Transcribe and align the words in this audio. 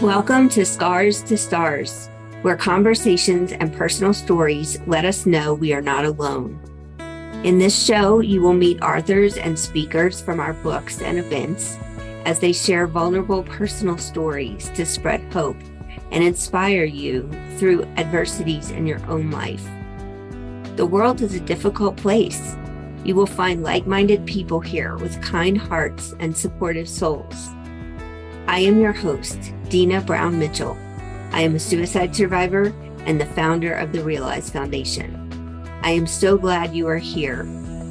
Welcome 0.00 0.48
to 0.50 0.64
Scars 0.64 1.22
to 1.24 1.36
Stars, 1.36 2.08
where 2.40 2.56
conversations 2.56 3.52
and 3.52 3.70
personal 3.70 4.14
stories 4.14 4.80
let 4.86 5.04
us 5.04 5.26
know 5.26 5.52
we 5.52 5.74
are 5.74 5.82
not 5.82 6.06
alone. 6.06 6.58
In 7.44 7.58
this 7.58 7.84
show, 7.84 8.20
you 8.20 8.40
will 8.40 8.54
meet 8.54 8.80
authors 8.80 9.36
and 9.36 9.58
speakers 9.58 10.18
from 10.22 10.40
our 10.40 10.54
books 10.54 11.02
and 11.02 11.18
events 11.18 11.76
as 12.24 12.38
they 12.38 12.54
share 12.54 12.86
vulnerable 12.86 13.42
personal 13.42 13.98
stories 13.98 14.70
to 14.70 14.86
spread 14.86 15.20
hope 15.34 15.58
and 16.10 16.24
inspire 16.24 16.84
you 16.84 17.30
through 17.58 17.84
adversities 17.98 18.70
in 18.70 18.86
your 18.86 19.04
own 19.06 19.30
life. 19.30 19.68
The 20.76 20.86
world 20.86 21.20
is 21.20 21.34
a 21.34 21.40
difficult 21.40 21.98
place. 21.98 22.56
You 23.04 23.16
will 23.16 23.26
find 23.26 23.62
like 23.62 23.86
minded 23.86 24.24
people 24.24 24.60
here 24.60 24.96
with 24.96 25.20
kind 25.20 25.58
hearts 25.58 26.14
and 26.20 26.34
supportive 26.34 26.88
souls. 26.88 27.50
I 28.50 28.58
am 28.58 28.80
your 28.80 28.92
host, 28.92 29.38
Deana 29.68 30.00
Brown 30.00 30.36
Mitchell. 30.36 30.76
I 31.30 31.42
am 31.42 31.54
a 31.54 31.60
suicide 31.60 32.16
survivor 32.16 32.74
and 33.06 33.20
the 33.20 33.26
founder 33.26 33.72
of 33.72 33.92
the 33.92 34.02
Realize 34.02 34.50
Foundation. 34.50 35.62
I 35.84 35.92
am 35.92 36.04
so 36.04 36.36
glad 36.36 36.74
you 36.74 36.88
are 36.88 36.98
here. 36.98 37.44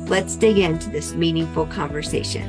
Let's 0.10 0.36
dig 0.36 0.58
into 0.58 0.90
this 0.90 1.14
meaningful 1.14 1.66
conversation. 1.68 2.44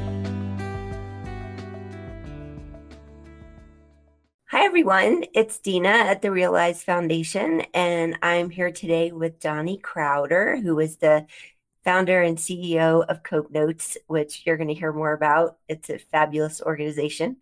Hi, 4.46 4.64
everyone. 4.64 5.26
It's 5.32 5.60
Deana 5.60 5.90
at 5.90 6.20
the 6.20 6.32
Realize 6.32 6.82
Foundation, 6.82 7.60
and 7.72 8.18
I'm 8.22 8.50
here 8.50 8.72
today 8.72 9.12
with 9.12 9.38
Johnny 9.38 9.78
Crowder, 9.78 10.56
who 10.56 10.80
is 10.80 10.96
the 10.96 11.26
founder 11.84 12.22
and 12.22 12.38
CEO 12.38 13.04
of 13.06 13.22
Cope 13.22 13.52
Notes, 13.52 13.96
which 14.08 14.42
you're 14.44 14.56
going 14.56 14.66
to 14.66 14.74
hear 14.74 14.92
more 14.92 15.12
about. 15.12 15.58
It's 15.68 15.90
a 15.90 16.00
fabulous 16.00 16.60
organization 16.60 17.36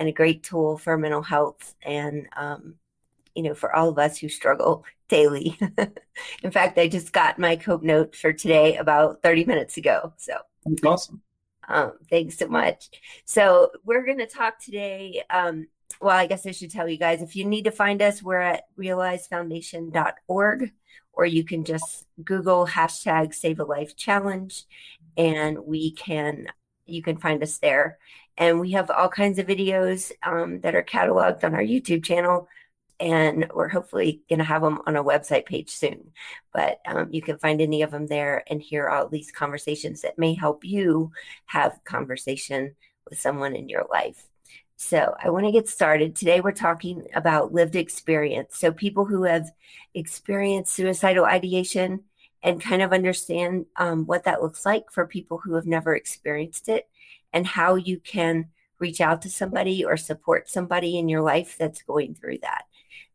and 0.00 0.08
a 0.08 0.12
great 0.12 0.42
tool 0.42 0.78
for 0.78 0.98
mental 0.98 1.22
health 1.22 1.74
and 1.82 2.26
um, 2.36 2.74
you 3.36 3.44
know 3.44 3.54
for 3.54 3.74
all 3.76 3.88
of 3.88 3.98
us 3.98 4.18
who 4.18 4.28
struggle 4.28 4.84
daily. 5.08 5.58
In 6.42 6.50
fact 6.50 6.78
i 6.78 6.88
just 6.88 7.12
got 7.12 7.38
my 7.38 7.56
cope 7.56 7.82
note 7.82 8.16
for 8.16 8.32
today 8.32 8.76
about 8.76 9.22
30 9.22 9.44
minutes 9.44 9.76
ago 9.76 10.12
so. 10.16 10.34
That's 10.64 10.84
awesome. 10.84 11.22
Um, 11.68 11.92
thanks 12.10 12.36
so 12.36 12.48
much. 12.48 12.90
So 13.24 13.70
we're 13.84 14.04
going 14.04 14.18
to 14.18 14.26
talk 14.26 14.58
today 14.58 15.22
um, 15.30 15.68
well 16.00 16.16
i 16.16 16.26
guess 16.26 16.46
i 16.46 16.50
should 16.50 16.70
tell 16.70 16.88
you 16.88 16.96
guys 16.96 17.22
if 17.22 17.36
you 17.36 17.44
need 17.44 17.64
to 17.64 17.70
find 17.70 18.00
us 18.02 18.22
we're 18.22 18.40
at 18.40 18.64
realizefoundation.org 18.78 20.72
or 21.12 21.26
you 21.26 21.44
can 21.44 21.64
just 21.64 22.06
google 22.24 22.66
hashtag 22.66 23.34
save 23.34 23.60
a 23.60 23.64
life 23.64 23.96
challenge 23.96 24.64
and 25.16 25.58
we 25.58 25.90
can 25.92 26.46
you 26.90 27.02
can 27.02 27.16
find 27.16 27.42
us 27.42 27.58
there 27.58 27.98
and 28.40 28.58
we 28.58 28.72
have 28.72 28.90
all 28.90 29.08
kinds 29.08 29.38
of 29.38 29.46
videos 29.46 30.12
um, 30.22 30.60
that 30.60 30.74
are 30.74 30.82
cataloged 30.82 31.44
on 31.44 31.54
our 31.54 31.62
YouTube 31.62 32.02
channel. 32.02 32.48
And 32.98 33.50
we're 33.54 33.68
hopefully 33.68 34.22
going 34.28 34.40
to 34.40 34.44
have 34.44 34.62
them 34.62 34.80
on 34.86 34.96
a 34.96 35.04
website 35.04 35.46
page 35.46 35.70
soon. 35.70 36.12
But 36.52 36.80
um, 36.86 37.08
you 37.12 37.22
can 37.22 37.38
find 37.38 37.60
any 37.60 37.82
of 37.82 37.90
them 37.90 38.06
there 38.06 38.44
and 38.48 38.60
hear 38.60 38.88
all 38.88 39.08
these 39.08 39.30
conversations 39.30 40.02
that 40.02 40.18
may 40.18 40.34
help 40.34 40.64
you 40.64 41.12
have 41.46 41.80
conversation 41.84 42.74
with 43.08 43.20
someone 43.20 43.54
in 43.54 43.68
your 43.68 43.86
life. 43.90 44.26
So 44.76 45.14
I 45.22 45.28
want 45.28 45.44
to 45.44 45.52
get 45.52 45.68
started. 45.68 46.16
Today 46.16 46.40
we're 46.40 46.52
talking 46.52 47.06
about 47.14 47.52
lived 47.52 47.76
experience. 47.76 48.58
So 48.58 48.72
people 48.72 49.04
who 49.04 49.24
have 49.24 49.50
experienced 49.94 50.74
suicidal 50.74 51.26
ideation 51.26 52.04
and 52.42 52.60
kind 52.60 52.82
of 52.82 52.92
understand 52.92 53.66
um, 53.76 54.06
what 54.06 54.24
that 54.24 54.42
looks 54.42 54.64
like 54.64 54.90
for 54.90 55.06
people 55.06 55.38
who 55.38 55.54
have 55.54 55.66
never 55.66 55.94
experienced 55.94 56.68
it 56.68 56.88
and 57.32 57.46
how 57.46 57.74
you 57.74 57.98
can 57.98 58.46
reach 58.78 59.00
out 59.00 59.22
to 59.22 59.30
somebody 59.30 59.84
or 59.84 59.96
support 59.96 60.48
somebody 60.48 60.98
in 60.98 61.08
your 61.08 61.20
life 61.20 61.56
that's 61.58 61.82
going 61.82 62.14
through 62.14 62.38
that. 62.38 62.64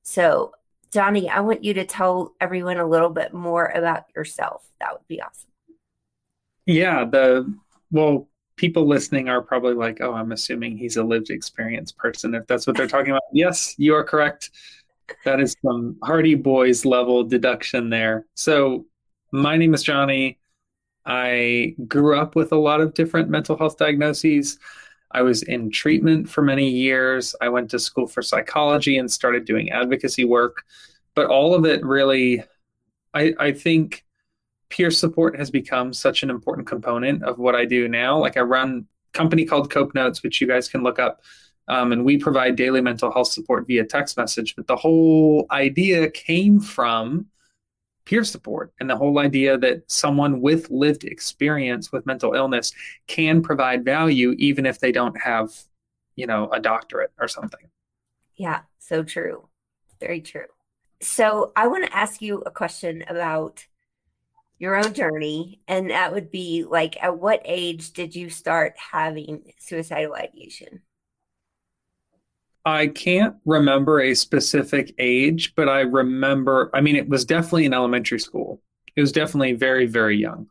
So, 0.03 0.53
Johnny, 0.91 1.27
I 1.27 1.39
want 1.41 1.63
you 1.63 1.73
to 1.73 1.85
tell 1.85 2.35
everyone 2.39 2.77
a 2.77 2.85
little 2.85 3.09
bit 3.09 3.33
more 3.33 3.65
about 3.65 4.05
yourself. 4.15 4.69
That 4.79 4.93
would 4.93 5.07
be 5.07 5.21
awesome. 5.21 5.49
Yeah, 6.65 7.05
the 7.05 7.51
well, 7.91 8.29
people 8.55 8.87
listening 8.87 9.27
are 9.27 9.41
probably 9.41 9.73
like, 9.73 9.99
"Oh, 10.01 10.13
I'm 10.13 10.31
assuming 10.31 10.77
he's 10.77 10.97
a 10.97 11.03
lived 11.03 11.29
experience 11.29 11.91
person." 11.91 12.33
If 12.35 12.47
that's 12.47 12.65
what 12.65 12.77
they're 12.77 12.87
talking 12.87 13.11
about, 13.11 13.23
yes, 13.33 13.75
you 13.77 13.93
are 13.95 14.03
correct. 14.03 14.51
That 15.25 15.39
is 15.39 15.55
some 15.63 15.97
Hardy 16.03 16.35
Boys 16.35 16.85
level 16.85 17.23
deduction 17.23 17.89
there. 17.89 18.25
So, 18.35 18.85
my 19.35 19.57
name 19.57 19.73
is 19.73 19.83
Johnny. 19.83 20.39
I 21.05 21.75
grew 21.87 22.17
up 22.17 22.35
with 22.35 22.51
a 22.51 22.57
lot 22.57 22.81
of 22.81 22.93
different 22.93 23.29
mental 23.29 23.57
health 23.57 23.77
diagnoses. 23.77 24.57
I 25.11 25.21
was 25.21 25.43
in 25.43 25.69
treatment 25.69 26.29
for 26.29 26.41
many 26.41 26.69
years. 26.69 27.35
I 27.41 27.49
went 27.49 27.69
to 27.71 27.79
school 27.79 28.07
for 28.07 28.21
psychology 28.21 28.97
and 28.97 29.11
started 29.11 29.45
doing 29.45 29.71
advocacy 29.71 30.25
work. 30.25 30.63
But 31.13 31.27
all 31.27 31.53
of 31.53 31.65
it 31.65 31.85
really, 31.85 32.43
I, 33.13 33.33
I 33.39 33.51
think 33.51 34.03
peer 34.69 34.89
support 34.89 35.37
has 35.37 35.51
become 35.51 35.93
such 35.93 36.23
an 36.23 36.29
important 36.29 36.67
component 36.67 37.23
of 37.23 37.37
what 37.37 37.55
I 37.55 37.65
do 37.65 37.87
now. 37.87 38.17
Like 38.17 38.35
I 38.35 38.41
run 38.41 38.87
a 39.13 39.17
company 39.17 39.45
called 39.45 39.69
Cope 39.69 39.93
Notes, 39.93 40.23
which 40.23 40.41
you 40.41 40.47
guys 40.47 40.67
can 40.67 40.81
look 40.81 40.97
up. 40.97 41.21
Um, 41.67 41.91
and 41.91 42.03
we 42.03 42.17
provide 42.17 42.55
daily 42.55 42.81
mental 42.81 43.11
health 43.11 43.29
support 43.29 43.67
via 43.67 43.85
text 43.85 44.17
message. 44.17 44.55
But 44.55 44.67
the 44.67 44.75
whole 44.75 45.45
idea 45.51 46.09
came 46.09 46.59
from 46.59 47.27
peer 48.05 48.23
support 48.23 48.71
and 48.79 48.89
the 48.89 48.95
whole 48.95 49.19
idea 49.19 49.57
that 49.57 49.89
someone 49.89 50.41
with 50.41 50.69
lived 50.69 51.03
experience 51.03 51.91
with 51.91 52.05
mental 52.05 52.33
illness 52.33 52.71
can 53.07 53.41
provide 53.41 53.83
value 53.83 54.35
even 54.37 54.65
if 54.65 54.79
they 54.79 54.91
don't 54.91 55.19
have 55.19 55.49
you 56.15 56.27
know 56.27 56.49
a 56.51 56.59
doctorate 56.59 57.11
or 57.19 57.27
something. 57.27 57.67
Yeah 58.35 58.61
so 58.79 59.03
true. 59.03 59.47
Very 59.99 60.21
true. 60.21 60.45
So 61.01 61.51
i 61.55 61.67
want 61.67 61.85
to 61.85 61.95
ask 61.95 62.21
you 62.21 62.41
a 62.45 62.51
question 62.51 63.03
about 63.07 63.65
your 64.57 64.75
own 64.75 64.93
journey 64.93 65.59
and 65.67 65.89
that 65.89 66.13
would 66.13 66.31
be 66.31 66.63
like 66.63 67.01
at 67.03 67.19
what 67.19 67.41
age 67.43 67.91
did 67.91 68.15
you 68.15 68.29
start 68.29 68.73
having 68.77 69.51
suicidal 69.59 70.15
ideation 70.15 70.81
I 72.65 72.87
can't 72.87 73.35
remember 73.45 74.01
a 74.01 74.15
specific 74.15 74.95
age, 74.97 75.53
but 75.55 75.69
I 75.69 75.81
remember, 75.81 76.71
I 76.73 76.81
mean, 76.81 76.95
it 76.95 77.07
was 77.07 77.23
definitely 77.23 77.65
in 77.65 77.73
elementary 77.73 78.19
school. 78.19 78.61
It 78.95 79.01
was 79.01 79.11
definitely 79.11 79.53
very, 79.53 79.85
very 79.85 80.17
young. 80.17 80.47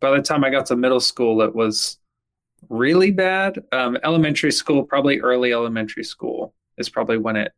By 0.00 0.10
the 0.16 0.22
time 0.22 0.44
I 0.44 0.50
got 0.50 0.66
to 0.66 0.76
middle 0.76 1.00
school, 1.00 1.42
it 1.42 1.54
was 1.54 1.98
really 2.68 3.12
bad. 3.12 3.62
Um, 3.72 3.96
elementary 4.02 4.50
school, 4.52 4.82
probably 4.82 5.20
early 5.20 5.52
elementary 5.52 6.04
school, 6.04 6.52
is 6.78 6.88
probably 6.88 7.18
when 7.18 7.36
it 7.36 7.52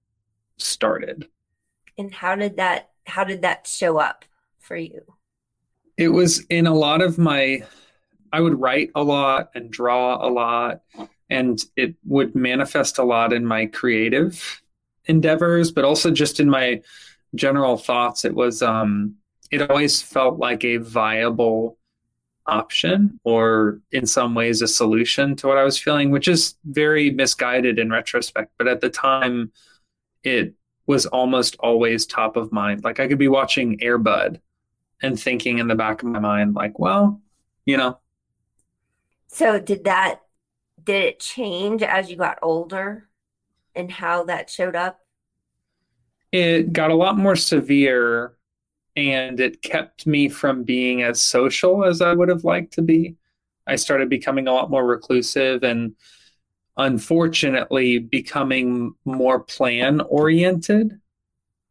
started. 0.58 1.26
And 1.96 2.12
how 2.12 2.36
did 2.36 2.56
that 2.56 2.90
how 3.06 3.24
did 3.24 3.42
that 3.42 3.66
show 3.66 3.98
up 3.98 4.24
for 4.58 4.76
you? 4.76 5.02
It 5.96 6.08
was 6.08 6.40
in 6.50 6.66
a 6.66 6.74
lot 6.74 7.00
of 7.00 7.18
my 7.18 7.62
I 8.32 8.40
would 8.40 8.60
write 8.60 8.90
a 8.94 9.02
lot 9.02 9.50
and 9.54 9.70
draw 9.70 10.24
a 10.24 10.28
lot 10.28 10.82
and 11.30 11.64
it 11.76 11.94
would 12.04 12.34
manifest 12.34 12.98
a 12.98 13.04
lot 13.04 13.32
in 13.32 13.44
my 13.44 13.66
creative 13.66 14.62
endeavors 15.06 15.70
but 15.70 15.84
also 15.84 16.10
just 16.10 16.40
in 16.40 16.48
my 16.48 16.80
general 17.34 17.76
thoughts. 17.76 18.24
It 18.24 18.34
was 18.34 18.62
um 18.62 19.14
it 19.50 19.70
always 19.70 20.02
felt 20.02 20.38
like 20.38 20.64
a 20.64 20.76
viable 20.78 21.78
option 22.46 23.20
or 23.24 23.80
in 23.92 24.06
some 24.06 24.34
ways 24.34 24.62
a 24.62 24.68
solution 24.68 25.36
to 25.36 25.46
what 25.46 25.58
i 25.58 25.64
was 25.64 25.78
feeling 25.78 26.10
which 26.10 26.26
is 26.26 26.54
very 26.64 27.10
misguided 27.10 27.78
in 27.78 27.90
retrospect 27.90 28.50
but 28.56 28.66
at 28.66 28.80
the 28.80 28.88
time 28.88 29.52
it 30.24 30.54
was 30.86 31.04
almost 31.04 31.54
always 31.60 32.06
top 32.06 32.36
of 32.36 32.50
mind. 32.50 32.82
Like 32.82 32.98
i 33.00 33.06
could 33.06 33.18
be 33.18 33.28
watching 33.28 33.82
Air 33.82 33.98
Bud 33.98 34.40
and 35.02 35.20
thinking 35.20 35.58
in 35.58 35.68
the 35.68 35.74
back 35.74 36.02
of 36.02 36.08
my 36.08 36.18
mind 36.18 36.54
like 36.54 36.78
well 36.78 37.20
you 37.66 37.76
know. 37.76 37.98
So 39.26 39.60
did 39.60 39.84
that 39.84 40.22
did 40.88 41.04
it 41.04 41.20
change 41.20 41.82
as 41.82 42.10
you 42.10 42.16
got 42.16 42.38
older 42.40 43.06
and 43.74 43.92
how 43.92 44.24
that 44.24 44.48
showed 44.48 44.74
up? 44.74 45.00
It 46.32 46.72
got 46.72 46.90
a 46.90 46.94
lot 46.94 47.18
more 47.18 47.36
severe 47.36 48.32
and 48.96 49.38
it 49.38 49.60
kept 49.60 50.06
me 50.06 50.30
from 50.30 50.64
being 50.64 51.02
as 51.02 51.20
social 51.20 51.84
as 51.84 52.00
I 52.00 52.14
would 52.14 52.30
have 52.30 52.42
liked 52.42 52.72
to 52.72 52.82
be. 52.82 53.16
I 53.66 53.76
started 53.76 54.08
becoming 54.08 54.48
a 54.48 54.52
lot 54.54 54.70
more 54.70 54.86
reclusive 54.86 55.62
and 55.62 55.94
unfortunately 56.78 57.98
becoming 57.98 58.94
more 59.04 59.40
plan 59.40 60.00
oriented 60.00 60.98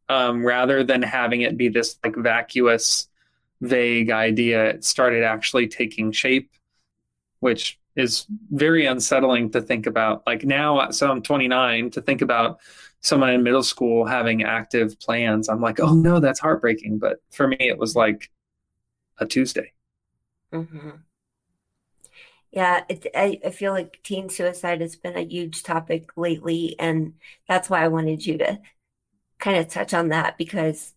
um, 0.08 0.46
rather 0.46 0.84
than 0.84 1.02
having 1.02 1.40
it 1.40 1.56
be 1.56 1.68
this 1.68 1.98
like 2.04 2.14
vacuous, 2.14 3.08
vague 3.62 4.12
idea. 4.12 4.66
It 4.66 4.84
started 4.84 5.24
actually 5.24 5.66
taking 5.66 6.12
shape, 6.12 6.52
which 7.40 7.80
is 7.98 8.26
very 8.50 8.86
unsettling 8.86 9.50
to 9.50 9.60
think 9.60 9.86
about. 9.86 10.22
Like 10.26 10.44
now, 10.44 10.90
so 10.90 11.10
I'm 11.10 11.20
29, 11.20 11.90
to 11.90 12.00
think 12.00 12.22
about 12.22 12.60
someone 13.00 13.30
in 13.30 13.42
middle 13.42 13.62
school 13.62 14.06
having 14.06 14.44
active 14.44 14.98
plans. 15.00 15.48
I'm 15.48 15.60
like, 15.60 15.80
oh 15.80 15.94
no, 15.94 16.20
that's 16.20 16.40
heartbreaking. 16.40 16.98
But 16.98 17.18
for 17.30 17.48
me, 17.48 17.56
it 17.58 17.76
was 17.76 17.96
like 17.96 18.30
a 19.18 19.26
Tuesday. 19.26 19.72
Mm-hmm. 20.52 20.90
Yeah, 22.52 22.84
it, 22.88 23.06
I, 23.14 23.40
I 23.44 23.50
feel 23.50 23.72
like 23.72 24.00
teen 24.02 24.30
suicide 24.30 24.80
has 24.80 24.96
been 24.96 25.16
a 25.16 25.26
huge 25.26 25.62
topic 25.62 26.10
lately, 26.16 26.76
and 26.78 27.14
that's 27.46 27.68
why 27.68 27.84
I 27.84 27.88
wanted 27.88 28.24
you 28.24 28.38
to 28.38 28.60
kind 29.38 29.58
of 29.58 29.68
touch 29.68 29.92
on 29.92 30.08
that 30.08 30.38
because 30.38 30.94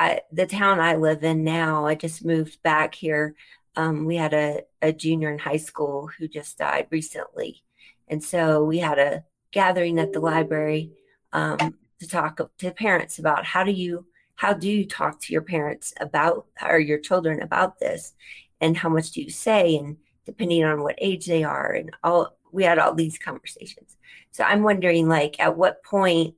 I, 0.00 0.22
the 0.32 0.46
town 0.46 0.80
I 0.80 0.96
live 0.96 1.22
in 1.24 1.44
now, 1.44 1.86
I 1.86 1.94
just 1.94 2.24
moved 2.24 2.62
back 2.62 2.94
here. 2.94 3.34
Um, 3.78 4.06
we 4.06 4.16
had 4.16 4.34
a, 4.34 4.62
a 4.82 4.92
junior 4.92 5.32
in 5.32 5.38
high 5.38 5.56
school 5.56 6.10
who 6.18 6.26
just 6.26 6.58
died 6.58 6.88
recently. 6.90 7.62
And 8.08 8.22
so 8.22 8.64
we 8.64 8.78
had 8.78 8.98
a 8.98 9.22
gathering 9.52 10.00
at 10.00 10.12
the 10.12 10.18
library 10.18 10.90
um, 11.32 11.78
to 12.00 12.08
talk 12.08 12.40
to 12.58 12.70
parents 12.72 13.20
about 13.20 13.44
how 13.44 13.62
do 13.62 13.70
you 13.70 14.04
how 14.34 14.52
do 14.52 14.68
you 14.68 14.84
talk 14.84 15.20
to 15.20 15.32
your 15.32 15.42
parents 15.42 15.94
about 16.00 16.46
or 16.60 16.80
your 16.80 16.98
children 16.98 17.40
about 17.40 17.78
this? 17.78 18.14
And 18.60 18.76
how 18.76 18.88
much 18.88 19.12
do 19.12 19.22
you 19.22 19.30
say? 19.30 19.76
And 19.76 19.96
depending 20.26 20.64
on 20.64 20.82
what 20.82 20.98
age 20.98 21.26
they 21.26 21.44
are 21.44 21.72
and 21.72 21.94
all 22.02 22.36
we 22.50 22.64
had 22.64 22.80
all 22.80 22.94
these 22.94 23.16
conversations. 23.18 23.96
So 24.32 24.42
i'm 24.42 24.62
wondering 24.62 25.08
like 25.08 25.38
at 25.38 25.56
what 25.56 25.84
point 25.84 26.34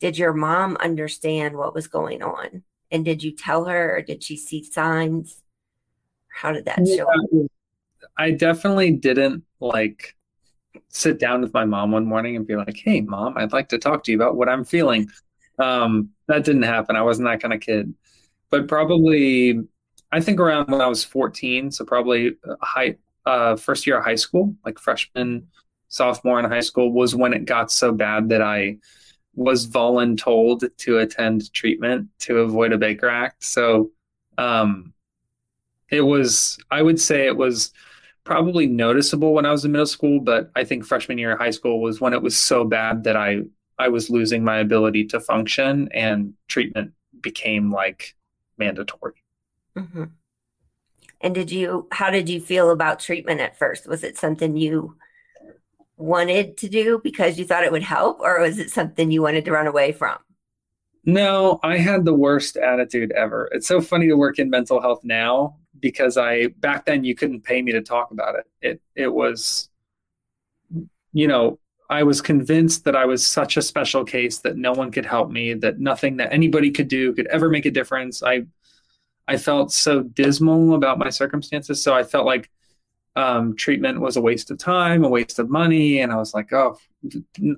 did 0.00 0.18
your 0.18 0.34
mom 0.34 0.76
understand 0.76 1.56
what 1.56 1.74
was 1.74 1.86
going 1.86 2.22
on? 2.22 2.64
And 2.90 3.02
did 3.02 3.22
you 3.22 3.30
tell 3.30 3.64
her 3.64 3.96
or 3.96 4.02
did 4.02 4.22
she 4.22 4.36
see 4.36 4.62
signs 4.62 5.41
how 6.34 6.52
did 6.52 6.64
that 6.64 6.80
yeah, 6.82 6.96
show 6.96 7.48
i 8.18 8.30
definitely 8.30 8.90
didn't 8.90 9.42
like 9.60 10.14
sit 10.88 11.18
down 11.18 11.40
with 11.40 11.52
my 11.52 11.64
mom 11.64 11.90
one 11.90 12.06
morning 12.06 12.36
and 12.36 12.46
be 12.46 12.56
like 12.56 12.76
hey 12.76 13.00
mom 13.00 13.36
i'd 13.36 13.52
like 13.52 13.68
to 13.68 13.78
talk 13.78 14.04
to 14.04 14.10
you 14.10 14.16
about 14.16 14.36
what 14.36 14.48
i'm 14.48 14.64
feeling. 14.64 15.08
Um, 15.58 16.08
that 16.28 16.44
didn't 16.44 16.62
happen. 16.62 16.96
I 16.96 17.02
wasn't 17.02 17.28
that 17.28 17.42
kind 17.42 17.52
of 17.52 17.60
kid. 17.60 17.94
But 18.50 18.68
probably 18.68 19.60
i 20.10 20.20
think 20.20 20.40
around 20.40 20.70
when 20.70 20.80
i 20.80 20.86
was 20.86 21.04
14 21.04 21.70
so 21.70 21.84
probably 21.84 22.36
high 22.60 22.96
uh, 23.26 23.56
first 23.56 23.86
year 23.86 23.98
of 23.98 24.04
high 24.04 24.16
school, 24.16 24.54
like 24.64 24.78
freshman, 24.78 25.46
sophomore 25.88 26.38
in 26.38 26.44
high 26.44 26.60
school, 26.60 26.92
was 26.92 27.14
when 27.14 27.32
it 27.32 27.44
got 27.44 27.70
so 27.70 27.92
bad 27.92 28.28
that 28.30 28.42
I 28.42 28.78
was 29.34 29.66
voluntold 29.66 30.68
to 30.76 30.98
attend 30.98 31.52
treatment 31.52 32.08
to 32.20 32.38
avoid 32.38 32.72
a 32.72 32.78
Baker 32.78 33.08
Act. 33.08 33.44
So 33.44 33.90
um, 34.38 34.92
it 35.92 36.00
was, 36.00 36.58
I 36.70 36.82
would 36.82 37.00
say 37.00 37.26
it 37.26 37.36
was 37.36 37.70
probably 38.24 38.66
noticeable 38.66 39.34
when 39.34 39.44
I 39.44 39.52
was 39.52 39.64
in 39.64 39.72
middle 39.72 39.86
school, 39.86 40.20
but 40.20 40.50
I 40.56 40.64
think 40.64 40.84
freshman 40.84 41.18
year 41.18 41.32
of 41.32 41.38
high 41.38 41.50
school 41.50 41.82
was 41.82 42.00
when 42.00 42.14
it 42.14 42.22
was 42.22 42.36
so 42.36 42.64
bad 42.64 43.04
that 43.04 43.16
I 43.16 43.42
I 43.78 43.88
was 43.88 44.10
losing 44.10 44.44
my 44.44 44.58
ability 44.58 45.06
to 45.08 45.20
function, 45.20 45.88
and 45.92 46.34
treatment 46.46 46.92
became 47.20 47.70
like 47.70 48.14
mandatory. 48.56 49.14
Mm-hmm. 49.76 50.04
And 51.20 51.34
did 51.34 51.50
you, 51.50 51.88
how 51.90 52.10
did 52.10 52.28
you 52.28 52.40
feel 52.40 52.70
about 52.70 53.00
treatment 53.00 53.40
at 53.40 53.58
first? 53.58 53.88
Was 53.88 54.04
it 54.04 54.18
something 54.18 54.56
you 54.56 54.96
wanted 55.96 56.56
to 56.58 56.68
do 56.68 57.00
because 57.02 57.38
you 57.38 57.44
thought 57.44 57.64
it 57.64 57.72
would 57.72 57.82
help, 57.82 58.20
or 58.20 58.40
was 58.40 58.58
it 58.58 58.70
something 58.70 59.10
you 59.10 59.22
wanted 59.22 59.44
to 59.46 59.52
run 59.52 59.66
away 59.66 59.92
from? 59.92 60.18
No, 61.04 61.58
I 61.62 61.78
had 61.78 62.04
the 62.04 62.14
worst 62.14 62.56
attitude 62.56 63.10
ever. 63.12 63.48
It's 63.52 63.66
so 63.66 63.80
funny 63.80 64.06
to 64.08 64.14
work 64.14 64.38
in 64.38 64.48
mental 64.50 64.80
health 64.80 65.00
now 65.02 65.56
because 65.82 66.16
I 66.16 66.46
back 66.46 66.86
then 66.86 67.04
you 67.04 67.14
couldn't 67.14 67.42
pay 67.42 67.60
me 67.60 67.72
to 67.72 67.82
talk 67.82 68.10
about 68.12 68.36
it. 68.36 68.46
It 68.62 68.82
it 68.94 69.12
was 69.12 69.68
you 71.12 71.28
know, 71.28 71.58
I 71.90 72.04
was 72.04 72.22
convinced 72.22 72.84
that 72.84 72.96
I 72.96 73.04
was 73.04 73.26
such 73.26 73.58
a 73.58 73.62
special 73.62 74.02
case 74.02 74.38
that 74.38 74.56
no 74.56 74.72
one 74.72 74.90
could 74.90 75.04
help 75.04 75.30
me, 75.30 75.52
that 75.54 75.78
nothing 75.78 76.16
that 76.16 76.32
anybody 76.32 76.70
could 76.70 76.88
do 76.88 77.12
could 77.12 77.26
ever 77.26 77.50
make 77.50 77.66
a 77.66 77.70
difference. 77.70 78.22
I 78.22 78.46
I 79.28 79.36
felt 79.36 79.72
so 79.72 80.02
dismal 80.02 80.74
about 80.74 80.98
my 80.98 81.10
circumstances. 81.10 81.82
So 81.82 81.94
I 81.94 82.02
felt 82.02 82.24
like 82.26 82.50
um, 83.14 83.54
treatment 83.56 84.00
was 84.00 84.16
a 84.16 84.20
waste 84.20 84.50
of 84.50 84.58
time, 84.58 85.04
a 85.04 85.08
waste 85.08 85.38
of 85.38 85.50
money. 85.50 86.00
And 86.00 86.12
I 86.12 86.16
was 86.16 86.34
like, 86.34 86.52
oh, 86.52 86.78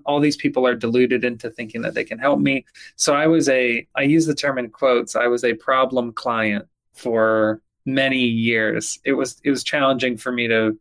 all 0.05 0.21
these 0.21 0.37
people 0.37 0.67
are 0.67 0.75
deluded 0.75 1.25
into 1.25 1.51
thinking 1.51 1.83
that 1.83 1.95
they 1.95 2.05
can 2.05 2.19
help 2.19 2.41
me. 2.41 2.65
So 2.97 3.15
I 3.15 3.27
was 3.29 3.49
a, 3.49 3.87
I 3.95 4.03
use 4.03 4.27
the 4.27 4.35
term 4.35 4.59
in 4.59 4.71
quotes, 4.71 5.17
I 5.17 5.27
was 5.27 5.45
a 5.45 5.55
problem 5.55 6.13
client 6.13 6.67
for 6.95 7.63
many 7.85 8.25
years. 8.25 8.99
It 9.05 9.13
was, 9.13 9.41
it 9.45 9.51
was 9.51 9.65
challenging 9.65 10.17
for 10.17 10.33
me 10.33 10.49
to 10.49 10.79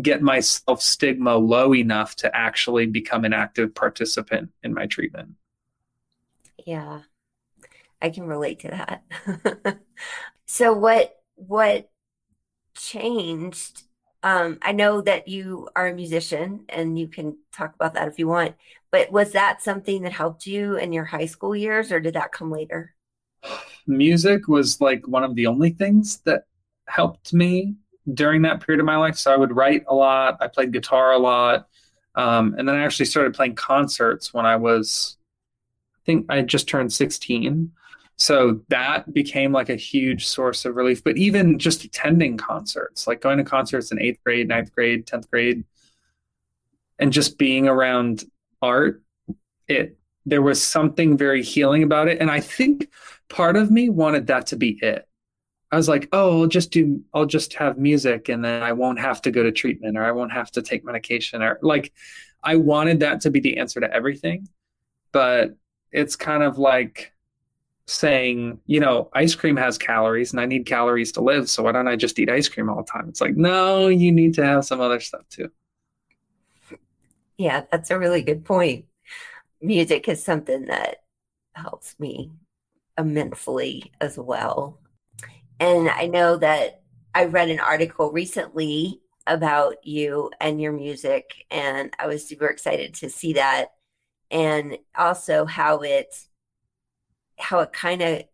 get 0.00 0.22
my 0.22 0.40
self 0.40 0.82
stigma 0.82 1.36
low 1.36 1.74
enough 1.74 2.16
to 2.16 2.36
actually 2.36 2.86
become 2.86 3.24
an 3.24 3.32
active 3.32 3.74
participant 3.74 4.50
in 4.62 4.74
my 4.74 4.86
treatment. 4.86 5.30
Yeah. 6.66 7.00
I 8.00 8.10
can 8.10 8.26
relate 8.26 8.60
to 8.60 8.68
that. 8.68 9.78
so 10.46 10.72
what 10.72 11.16
what 11.36 11.88
changed? 12.76 13.82
Um, 14.22 14.58
I 14.62 14.72
know 14.72 15.00
that 15.02 15.28
you 15.28 15.68
are 15.76 15.88
a 15.88 15.94
musician 15.94 16.64
and 16.68 16.98
you 16.98 17.08
can 17.08 17.36
talk 17.52 17.74
about 17.74 17.94
that 17.94 18.08
if 18.08 18.18
you 18.18 18.26
want, 18.26 18.54
but 18.90 19.12
was 19.12 19.32
that 19.32 19.62
something 19.62 20.02
that 20.02 20.12
helped 20.12 20.46
you 20.46 20.76
in 20.76 20.92
your 20.92 21.04
high 21.04 21.26
school 21.26 21.54
years 21.54 21.92
or 21.92 22.00
did 22.00 22.14
that 22.14 22.32
come 22.32 22.50
later? 22.50 22.94
Music 23.86 24.48
was 24.48 24.80
like 24.80 25.06
one 25.06 25.24
of 25.24 25.34
the 25.34 25.46
only 25.46 25.70
things 25.70 26.18
that 26.24 26.44
helped 26.86 27.32
me 27.32 27.74
during 28.12 28.42
that 28.42 28.60
period 28.64 28.80
of 28.80 28.86
my 28.86 28.96
life. 28.96 29.16
So 29.16 29.32
I 29.32 29.36
would 29.36 29.54
write 29.54 29.84
a 29.88 29.94
lot, 29.94 30.36
I 30.40 30.48
played 30.48 30.72
guitar 30.72 31.12
a 31.12 31.18
lot. 31.18 31.68
Um, 32.14 32.54
and 32.58 32.68
then 32.68 32.76
I 32.76 32.84
actually 32.84 33.06
started 33.06 33.34
playing 33.34 33.56
concerts 33.56 34.32
when 34.32 34.46
I 34.46 34.56
was, 34.56 35.16
I 35.96 36.00
think 36.06 36.26
I 36.28 36.42
just 36.42 36.68
turned 36.68 36.92
16. 36.92 37.72
So 38.16 38.60
that 38.68 39.12
became 39.12 39.52
like 39.52 39.70
a 39.70 39.76
huge 39.76 40.26
source 40.26 40.64
of 40.64 40.76
relief. 40.76 41.02
But 41.02 41.16
even 41.16 41.58
just 41.58 41.84
attending 41.84 42.36
concerts, 42.36 43.06
like 43.06 43.20
going 43.20 43.38
to 43.38 43.44
concerts 43.44 43.90
in 43.90 44.00
eighth 44.00 44.22
grade, 44.24 44.48
ninth 44.48 44.72
grade, 44.72 45.06
10th 45.06 45.28
grade, 45.30 45.64
and 46.98 47.12
just 47.12 47.38
being 47.38 47.66
around 47.66 48.24
art, 48.62 49.02
it 49.66 49.96
there 50.26 50.42
was 50.42 50.62
something 50.62 51.18
very 51.18 51.42
healing 51.42 51.82
about 51.82 52.08
it. 52.08 52.18
And 52.18 52.30
I 52.30 52.40
think 52.40 52.88
part 53.34 53.56
of 53.56 53.68
me 53.68 53.90
wanted 53.90 54.28
that 54.28 54.46
to 54.46 54.56
be 54.56 54.78
it. 54.80 55.08
I 55.72 55.76
was 55.76 55.88
like, 55.88 56.08
oh, 56.12 56.42
I'll 56.42 56.46
just 56.46 56.70
do, 56.70 57.02
I'll 57.12 57.26
just 57.26 57.54
have 57.54 57.78
music 57.78 58.28
and 58.28 58.44
then 58.44 58.62
I 58.62 58.72
won't 58.72 59.00
have 59.00 59.20
to 59.22 59.32
go 59.32 59.42
to 59.42 59.50
treatment 59.50 59.98
or 59.98 60.04
I 60.04 60.12
won't 60.12 60.30
have 60.32 60.52
to 60.52 60.62
take 60.62 60.84
medication 60.84 61.42
or 61.42 61.58
like, 61.60 61.92
I 62.44 62.54
wanted 62.56 63.00
that 63.00 63.22
to 63.22 63.30
be 63.32 63.40
the 63.40 63.58
answer 63.58 63.80
to 63.80 63.92
everything. 63.92 64.48
But 65.10 65.56
it's 65.90 66.14
kind 66.14 66.44
of 66.44 66.58
like, 66.58 67.10
saying, 67.86 68.58
you 68.66 68.80
know, 68.80 69.10
ice 69.12 69.34
cream 69.34 69.56
has 69.56 69.76
calories 69.76 70.32
and 70.32 70.40
I 70.40 70.46
need 70.46 70.64
calories 70.64 71.12
to 71.12 71.20
live. 71.20 71.50
So 71.50 71.64
why 71.64 71.72
don't 71.72 71.88
I 71.88 71.96
just 71.96 72.18
eat 72.18 72.30
ice 72.30 72.48
cream 72.48 72.70
all 72.70 72.76
the 72.76 72.90
time? 72.90 73.10
It's 73.10 73.20
like, 73.20 73.36
no, 73.36 73.88
you 73.88 74.10
need 74.10 74.32
to 74.34 74.46
have 74.46 74.64
some 74.64 74.80
other 74.80 75.00
stuff 75.00 75.28
too. 75.28 75.50
Yeah, 77.36 77.64
that's 77.70 77.90
a 77.90 77.98
really 77.98 78.22
good 78.22 78.44
point. 78.44 78.86
Music 79.60 80.08
is 80.08 80.24
something 80.24 80.66
that 80.66 81.02
helps 81.52 81.98
me 81.98 82.30
Uh, 82.96 83.02
immensely 83.02 83.92
as 84.00 84.18
well. 84.18 84.80
And 85.60 85.88
I 85.88 86.06
know 86.06 86.36
that 86.36 86.82
I 87.14 87.24
read 87.26 87.50
an 87.50 87.60
article 87.60 88.10
recently 88.12 89.00
about 89.26 89.86
you 89.86 90.30
and 90.40 90.60
your 90.60 90.72
music, 90.72 91.46
and 91.50 91.94
I 91.98 92.06
was 92.06 92.26
super 92.28 92.46
excited 92.46 92.94
to 92.96 93.10
see 93.10 93.34
that. 93.34 93.68
And 94.30 94.78
also 94.96 95.44
how 95.44 95.80
it 95.80 96.14
how 97.38 97.60
it 97.60 97.72
kind 97.72 98.02
of 98.02 98.24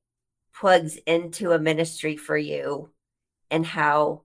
plugs 0.55 0.97
into 1.07 1.53
a 1.53 1.59
ministry 1.59 2.17
for 2.17 2.37
you 2.37 2.91
and 3.51 3.67
how 3.67 4.23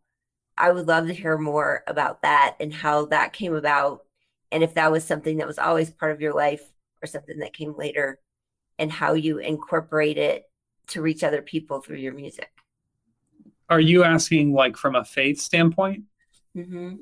I 0.57 0.71
would 0.71 0.87
love 0.87 1.07
to 1.07 1.13
hear 1.13 1.37
more 1.37 1.83
about 1.87 2.21
that 2.23 2.57
and 2.59 2.73
how 2.73 3.05
that 3.07 3.33
came 3.33 3.55
about 3.55 4.05
and 4.51 4.63
if 4.63 4.75
that 4.75 4.91
was 4.91 5.03
something 5.03 5.37
that 5.37 5.47
was 5.47 5.59
always 5.59 5.89
part 5.91 6.11
of 6.13 6.21
your 6.21 6.33
life 6.33 6.63
or 7.03 7.07
something 7.07 7.39
that 7.39 7.53
came 7.53 7.75
later 7.77 8.19
and 8.77 8.91
how 8.91 9.13
you 9.13 9.37
incorporate 9.37 10.17
it 10.17 10.43
to 10.87 11.01
reach 11.01 11.23
other 11.23 11.41
people 11.41 11.81
through 11.81 11.97
your 11.97 12.13
music. 12.13 12.49
Are 13.69 13.79
you 13.79 14.03
asking 14.03 14.53
like 14.53 14.77
from 14.77 14.95
a 14.95 15.03
faith 15.03 15.39
standpoint? 15.39 16.03
Mm-hmm. 16.55 16.95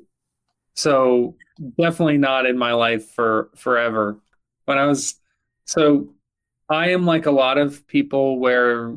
So 0.74 1.36
definitely 1.78 2.18
not 2.18 2.46
in 2.46 2.58
my 2.58 2.72
life 2.72 3.10
for 3.10 3.50
forever. 3.56 4.18
When 4.64 4.78
I 4.78 4.86
was 4.86 5.16
so 5.66 6.14
I 6.68 6.90
am 6.90 7.04
like 7.04 7.26
a 7.26 7.30
lot 7.30 7.58
of 7.58 7.86
people 7.86 8.38
where 8.38 8.94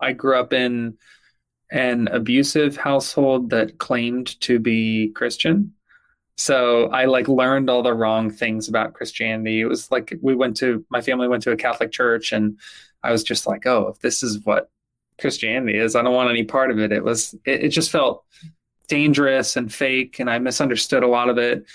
I 0.00 0.12
grew 0.12 0.38
up 0.38 0.52
in 0.52 0.98
an 1.70 2.08
abusive 2.08 2.76
household 2.76 3.50
that 3.50 3.78
claimed 3.78 4.40
to 4.40 4.58
be 4.58 5.12
Christian. 5.14 5.72
So 6.36 6.88
I 6.88 7.06
like 7.06 7.28
learned 7.28 7.70
all 7.70 7.82
the 7.82 7.94
wrong 7.94 8.30
things 8.30 8.68
about 8.68 8.92
Christianity. 8.92 9.60
It 9.60 9.66
was 9.66 9.90
like 9.90 10.14
we 10.20 10.34
went 10.34 10.56
to 10.58 10.84
my 10.90 11.00
family 11.00 11.28
went 11.28 11.42
to 11.44 11.52
a 11.52 11.56
Catholic 11.56 11.92
church 11.92 12.32
and 12.32 12.58
I 13.02 13.12
was 13.12 13.22
just 13.22 13.46
like, 13.46 13.66
oh, 13.66 13.88
if 13.88 14.00
this 14.00 14.22
is 14.22 14.44
what 14.44 14.70
Christianity 15.18 15.78
is, 15.78 15.96
I 15.96 16.02
don't 16.02 16.14
want 16.14 16.30
any 16.30 16.44
part 16.44 16.70
of 16.70 16.78
it. 16.78 16.92
It 16.92 17.02
was 17.02 17.34
it, 17.44 17.64
it 17.64 17.68
just 17.68 17.90
felt 17.90 18.24
dangerous 18.88 19.56
and 19.56 19.72
fake 19.72 20.18
and 20.20 20.30
I 20.30 20.38
misunderstood 20.38 21.02
a 21.02 21.08
lot 21.08 21.28
of 21.28 21.38
it. 21.38 21.66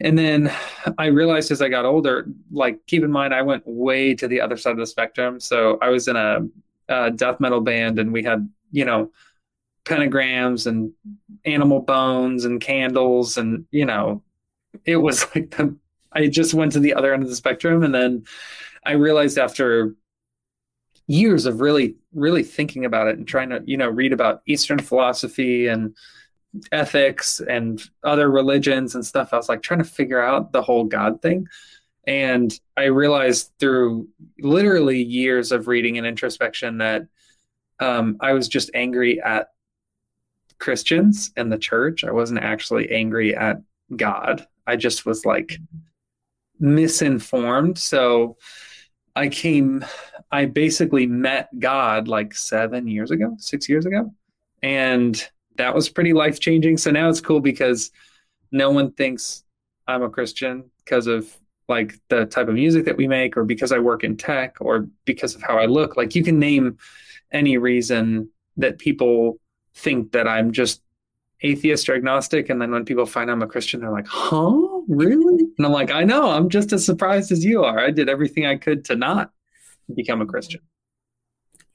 And 0.00 0.18
then 0.18 0.52
I 0.98 1.06
realized 1.06 1.50
as 1.50 1.62
I 1.62 1.68
got 1.68 1.84
older, 1.84 2.26
like 2.50 2.86
keep 2.86 3.02
in 3.02 3.10
mind, 3.10 3.32
I 3.32 3.42
went 3.42 3.62
way 3.66 4.14
to 4.14 4.28
the 4.28 4.40
other 4.40 4.56
side 4.56 4.72
of 4.72 4.78
the 4.78 4.86
spectrum. 4.86 5.40
So 5.40 5.78
I 5.80 5.88
was 5.88 6.08
in 6.08 6.16
a, 6.16 6.40
a 6.88 7.10
death 7.10 7.40
metal 7.40 7.60
band, 7.60 7.98
and 7.98 8.12
we 8.12 8.22
had, 8.22 8.48
you 8.70 8.84
know, 8.84 9.10
pentagrams 9.86 10.66
and 10.66 10.92
animal 11.44 11.80
bones 11.80 12.44
and 12.44 12.60
candles 12.60 13.38
and 13.38 13.64
you 13.70 13.86
know 13.86 14.22
it 14.84 14.96
was 14.96 15.24
like 15.34 15.50
the 15.52 15.74
i 16.12 16.26
just 16.26 16.52
went 16.52 16.72
to 16.72 16.80
the 16.80 16.92
other 16.92 17.14
end 17.14 17.22
of 17.22 17.28
the 17.28 17.36
spectrum 17.36 17.82
and 17.82 17.94
then 17.94 18.24
i 18.84 18.92
realized 18.92 19.38
after 19.38 19.94
years 21.06 21.46
of 21.46 21.60
really 21.60 21.94
really 22.12 22.42
thinking 22.42 22.84
about 22.84 23.06
it 23.06 23.16
and 23.16 23.28
trying 23.28 23.48
to 23.48 23.62
you 23.64 23.76
know 23.76 23.88
read 23.88 24.12
about 24.12 24.42
eastern 24.46 24.78
philosophy 24.78 25.68
and 25.68 25.94
ethics 26.72 27.40
and 27.40 27.88
other 28.02 28.28
religions 28.28 28.96
and 28.96 29.06
stuff 29.06 29.32
i 29.32 29.36
was 29.36 29.48
like 29.48 29.62
trying 29.62 29.78
to 29.78 29.84
figure 29.84 30.20
out 30.20 30.52
the 30.52 30.62
whole 30.62 30.84
god 30.84 31.22
thing. 31.22 31.46
And 32.08 32.52
i 32.76 32.84
realized 32.84 33.52
through 33.60 34.08
literally 34.40 35.00
years 35.00 35.52
of 35.52 35.68
reading 35.68 35.96
and 35.96 36.06
introspection 36.06 36.78
that 36.78 37.06
um, 37.78 38.16
i 38.20 38.32
was 38.32 38.48
just 38.48 38.70
angry 38.74 39.20
at 39.20 39.48
christians 40.58 41.30
and 41.36 41.52
the 41.52 41.58
church 41.58 42.04
i 42.04 42.10
wasn't 42.10 42.38
actually 42.38 42.90
angry 42.90 43.34
at 43.34 43.60
god 43.96 44.46
i 44.66 44.76
just 44.76 45.06
was 45.06 45.24
like 45.24 45.58
misinformed 46.58 47.78
so 47.78 48.36
i 49.14 49.28
came 49.28 49.84
I 50.30 50.46
basically 50.46 51.06
met 51.06 51.48
God 51.58 52.08
like 52.08 52.34
seven 52.34 52.88
years 52.88 53.10
ago, 53.10 53.36
six 53.38 53.68
years 53.68 53.86
ago. 53.86 54.12
And 54.62 55.22
that 55.56 55.74
was 55.74 55.88
pretty 55.88 56.12
life 56.12 56.40
changing. 56.40 56.76
So 56.76 56.90
now 56.90 57.08
it's 57.08 57.20
cool 57.20 57.40
because 57.40 57.90
no 58.50 58.70
one 58.70 58.92
thinks 58.92 59.44
I'm 59.86 60.02
a 60.02 60.10
Christian 60.10 60.64
because 60.84 61.06
of 61.06 61.34
like 61.68 61.98
the 62.08 62.26
type 62.26 62.48
of 62.48 62.54
music 62.54 62.84
that 62.84 62.96
we 62.96 63.08
make 63.08 63.36
or 63.36 63.44
because 63.44 63.72
I 63.72 63.78
work 63.78 64.04
in 64.04 64.16
tech 64.16 64.56
or 64.60 64.88
because 65.04 65.34
of 65.34 65.42
how 65.42 65.58
I 65.58 65.66
look. 65.66 65.96
Like 65.96 66.14
you 66.14 66.22
can 66.22 66.38
name 66.38 66.78
any 67.32 67.58
reason 67.58 68.28
that 68.56 68.78
people 68.78 69.38
think 69.76 70.12
that 70.12 70.26
I'm 70.26 70.52
just 70.52 70.82
atheist 71.42 71.88
or 71.88 71.94
agnostic. 71.94 72.48
And 72.48 72.60
then 72.60 72.72
when 72.72 72.84
people 72.84 73.06
find 73.06 73.30
I'm 73.30 73.42
a 73.42 73.46
Christian, 73.46 73.80
they're 73.80 73.90
like, 73.90 74.06
huh, 74.08 74.52
really? 74.88 75.44
And 75.56 75.66
I'm 75.66 75.72
like, 75.72 75.90
I 75.90 76.04
know, 76.04 76.30
I'm 76.30 76.48
just 76.48 76.72
as 76.72 76.84
surprised 76.84 77.30
as 77.30 77.44
you 77.44 77.62
are. 77.62 77.78
I 77.78 77.90
did 77.90 78.08
everything 78.08 78.46
I 78.46 78.56
could 78.56 78.84
to 78.86 78.96
not 78.96 79.30
become 79.94 80.20
a 80.20 80.26
Christian? 80.26 80.60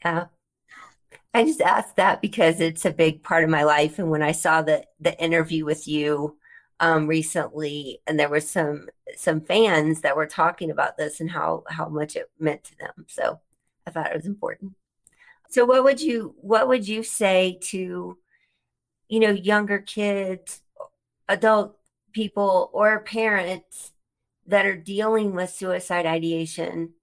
Yeah. 0.04 0.26
I 1.34 1.46
just 1.46 1.62
asked 1.62 1.96
that 1.96 2.22
because 2.22 2.60
it's 2.60 2.86
a 2.86 2.92
big 2.92 3.24
part 3.24 3.44
of 3.44 3.50
my 3.50 3.64
life. 3.64 4.00
And 4.00 4.10
when 4.12 4.22
I 4.22 4.34
saw 4.34 4.62
the 4.62 4.84
the 5.00 5.18
interview 5.22 5.64
with 5.64 5.88
you 5.88 6.38
um, 6.82 7.08
recently, 7.08 8.02
and 8.06 8.20
there 8.20 8.30
was 8.30 8.50
some 8.50 8.90
some 9.16 9.40
fans 9.40 10.02
that 10.02 10.18
were 10.18 10.26
talking 10.26 10.72
about 10.72 10.98
this 10.98 11.22
and 11.22 11.32
how 11.32 11.64
how 11.70 11.88
much 11.88 12.18
it 12.18 12.30
meant 12.38 12.66
to 12.66 12.78
them, 12.78 13.06
so 13.08 13.40
I 13.88 13.92
thought 13.92 14.12
it 14.12 14.16
was 14.16 14.26
important. 14.26 14.74
So, 15.52 15.66
what 15.66 15.84
would 15.84 16.02
you 16.02 16.36
what 16.42 16.68
would 16.68 16.88
you 16.88 17.04
say 17.04 17.60
to 17.64 18.18
you 19.10 19.20
know 19.20 19.32
younger 19.32 19.80
kids, 19.80 20.62
adult 21.30 21.78
people, 22.14 22.70
or 22.74 23.02
parents 23.02 23.92
that 24.48 24.66
are 24.66 24.78
dealing 24.78 25.36
with 25.36 25.52
suicide 25.52 26.06
ideation? 26.06 26.94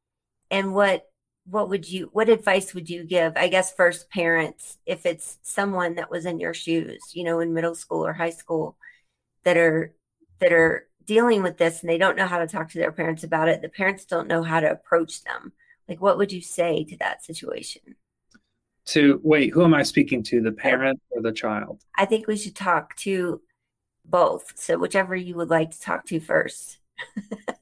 And 0.50 0.74
what 0.74 1.04
what 1.44 1.68
would 1.68 1.90
you 1.90 2.10
what 2.12 2.28
advice 2.28 2.74
would 2.74 2.90
you 2.90 3.04
give 3.04 3.32
i 3.36 3.48
guess 3.48 3.72
first 3.72 4.10
parents 4.10 4.76
if 4.84 5.06
it's 5.06 5.38
someone 5.42 5.94
that 5.94 6.10
was 6.10 6.26
in 6.26 6.38
your 6.38 6.52
shoes 6.52 7.00
you 7.14 7.24
know 7.24 7.40
in 7.40 7.54
middle 7.54 7.74
school 7.74 8.06
or 8.06 8.12
high 8.12 8.28
school 8.30 8.76
that 9.44 9.56
are 9.56 9.94
that 10.40 10.52
are 10.52 10.88
dealing 11.06 11.42
with 11.42 11.56
this 11.56 11.80
and 11.80 11.88
they 11.88 11.98
don't 11.98 12.16
know 12.16 12.26
how 12.26 12.38
to 12.38 12.46
talk 12.46 12.68
to 12.70 12.78
their 12.78 12.92
parents 12.92 13.24
about 13.24 13.48
it 13.48 13.62
the 13.62 13.68
parents 13.68 14.04
don't 14.04 14.28
know 14.28 14.42
how 14.42 14.60
to 14.60 14.70
approach 14.70 15.22
them? 15.24 15.52
Like 15.88 16.02
what 16.02 16.18
would 16.18 16.32
you 16.32 16.42
say 16.42 16.84
to 16.84 16.96
that 16.98 17.24
situation 17.24 17.96
to 18.88 19.20
wait 19.22 19.52
who 19.52 19.64
am 19.64 19.74
i 19.74 19.82
speaking 19.82 20.22
to 20.22 20.40
the 20.40 20.52
parent 20.52 21.00
or 21.10 21.22
the 21.22 21.32
child? 21.32 21.82
I 21.96 22.04
think 22.04 22.26
we 22.26 22.36
should 22.36 22.56
talk 22.56 22.96
to 22.96 23.40
both. 24.04 24.52
So 24.56 24.78
whichever 24.78 25.14
you 25.14 25.34
would 25.36 25.50
like 25.50 25.70
to 25.72 25.80
talk 25.80 26.06
to 26.06 26.20
first. 26.20 26.78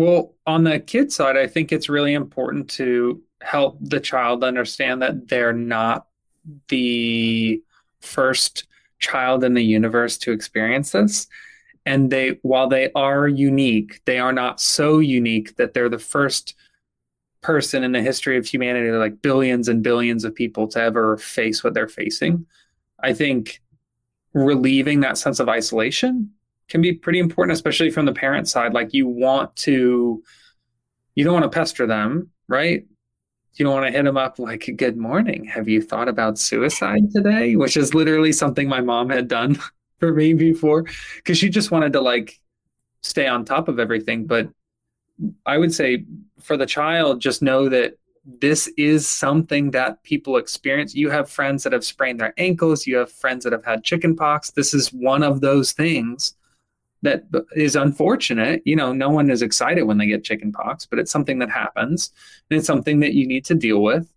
Well, 0.00 0.34
on 0.46 0.64
the 0.64 0.80
kid 0.80 1.12
side, 1.12 1.36
I 1.36 1.46
think 1.46 1.72
it's 1.72 1.90
really 1.90 2.14
important 2.14 2.70
to 2.70 3.22
help 3.42 3.76
the 3.82 4.00
child 4.00 4.42
understand 4.42 5.02
that 5.02 5.28
they're 5.28 5.52
not 5.52 6.06
the 6.68 7.62
first 8.00 8.66
child 8.98 9.44
in 9.44 9.52
the 9.52 9.62
universe 9.62 10.16
to 10.18 10.32
experience 10.32 10.92
this. 10.92 11.26
And 11.84 12.10
they, 12.10 12.38
while 12.40 12.66
they 12.66 12.90
are 12.94 13.28
unique, 13.28 14.00
they 14.06 14.18
are 14.18 14.32
not 14.32 14.58
so 14.58 15.00
unique 15.00 15.56
that 15.56 15.74
they're 15.74 15.90
the 15.90 15.98
first 15.98 16.54
person 17.42 17.84
in 17.84 17.92
the 17.92 18.02
history 18.02 18.36
of 18.36 18.46
humanity, 18.46 18.90
like 18.90 19.22
billions 19.22 19.68
and 19.68 19.82
billions 19.82 20.24
of 20.24 20.34
people 20.34 20.68
to 20.68 20.80
ever 20.80 21.16
face 21.16 21.64
what 21.64 21.74
they're 21.74 21.88
facing. 21.88 22.46
I 23.02 23.14
think 23.14 23.60
relieving 24.34 25.00
that 25.00 25.18
sense 25.18 25.40
of 25.40 25.48
isolation 25.48 26.30
can 26.68 26.80
be 26.80 26.92
pretty 26.92 27.18
important, 27.18 27.52
especially 27.54 27.90
from 27.90 28.06
the 28.06 28.12
parent 28.12 28.48
side. 28.48 28.72
Like 28.72 28.94
you 28.94 29.06
want 29.06 29.54
to, 29.56 30.22
you 31.14 31.24
don't 31.24 31.32
want 31.32 31.44
to 31.44 31.58
pester 31.58 31.86
them, 31.86 32.30
right? 32.48 32.86
You 33.54 33.64
don't 33.64 33.74
want 33.74 33.86
to 33.86 33.92
hit 33.92 34.04
them 34.04 34.16
up 34.16 34.38
like, 34.38 34.70
good 34.76 34.96
morning. 34.96 35.44
Have 35.46 35.68
you 35.68 35.82
thought 35.82 36.08
about 36.08 36.38
suicide 36.38 37.10
today? 37.10 37.56
Which 37.56 37.76
is 37.76 37.94
literally 37.94 38.32
something 38.32 38.68
my 38.68 38.80
mom 38.80 39.10
had 39.10 39.28
done 39.28 39.58
for 39.98 40.12
me 40.12 40.34
before 40.34 40.84
because 41.16 41.38
she 41.38 41.48
just 41.48 41.70
wanted 41.70 41.92
to 41.94 42.00
like 42.00 42.38
stay 43.02 43.26
on 43.26 43.44
top 43.44 43.68
of 43.68 43.80
everything. 43.80 44.26
But 44.26 44.48
I 45.46 45.58
would 45.58 45.72
say 45.72 46.04
for 46.40 46.56
the 46.56 46.66
child, 46.66 47.20
just 47.20 47.42
know 47.42 47.68
that 47.68 47.94
this 48.24 48.68
is 48.76 49.08
something 49.08 49.70
that 49.72 50.02
people 50.02 50.36
experience. 50.36 50.94
You 50.94 51.10
have 51.10 51.30
friends 51.30 51.62
that 51.64 51.72
have 51.72 51.84
sprained 51.84 52.20
their 52.20 52.34
ankles, 52.36 52.86
you 52.86 52.96
have 52.96 53.10
friends 53.10 53.44
that 53.44 53.52
have 53.52 53.64
had 53.64 53.84
chicken 53.84 54.14
pox. 54.14 54.50
This 54.50 54.74
is 54.74 54.92
one 54.92 55.22
of 55.22 55.40
those 55.40 55.72
things 55.72 56.34
that 57.02 57.24
is 57.54 57.76
unfortunate. 57.76 58.62
You 58.64 58.76
know, 58.76 58.92
no 58.92 59.10
one 59.10 59.30
is 59.30 59.42
excited 59.42 59.82
when 59.84 59.98
they 59.98 60.06
get 60.06 60.24
chicken 60.24 60.52
pox, 60.52 60.84
but 60.86 60.98
it's 60.98 61.10
something 61.10 61.38
that 61.38 61.50
happens 61.50 62.12
and 62.50 62.58
it's 62.58 62.66
something 62.66 63.00
that 63.00 63.14
you 63.14 63.26
need 63.26 63.44
to 63.46 63.54
deal 63.54 63.82
with. 63.82 64.12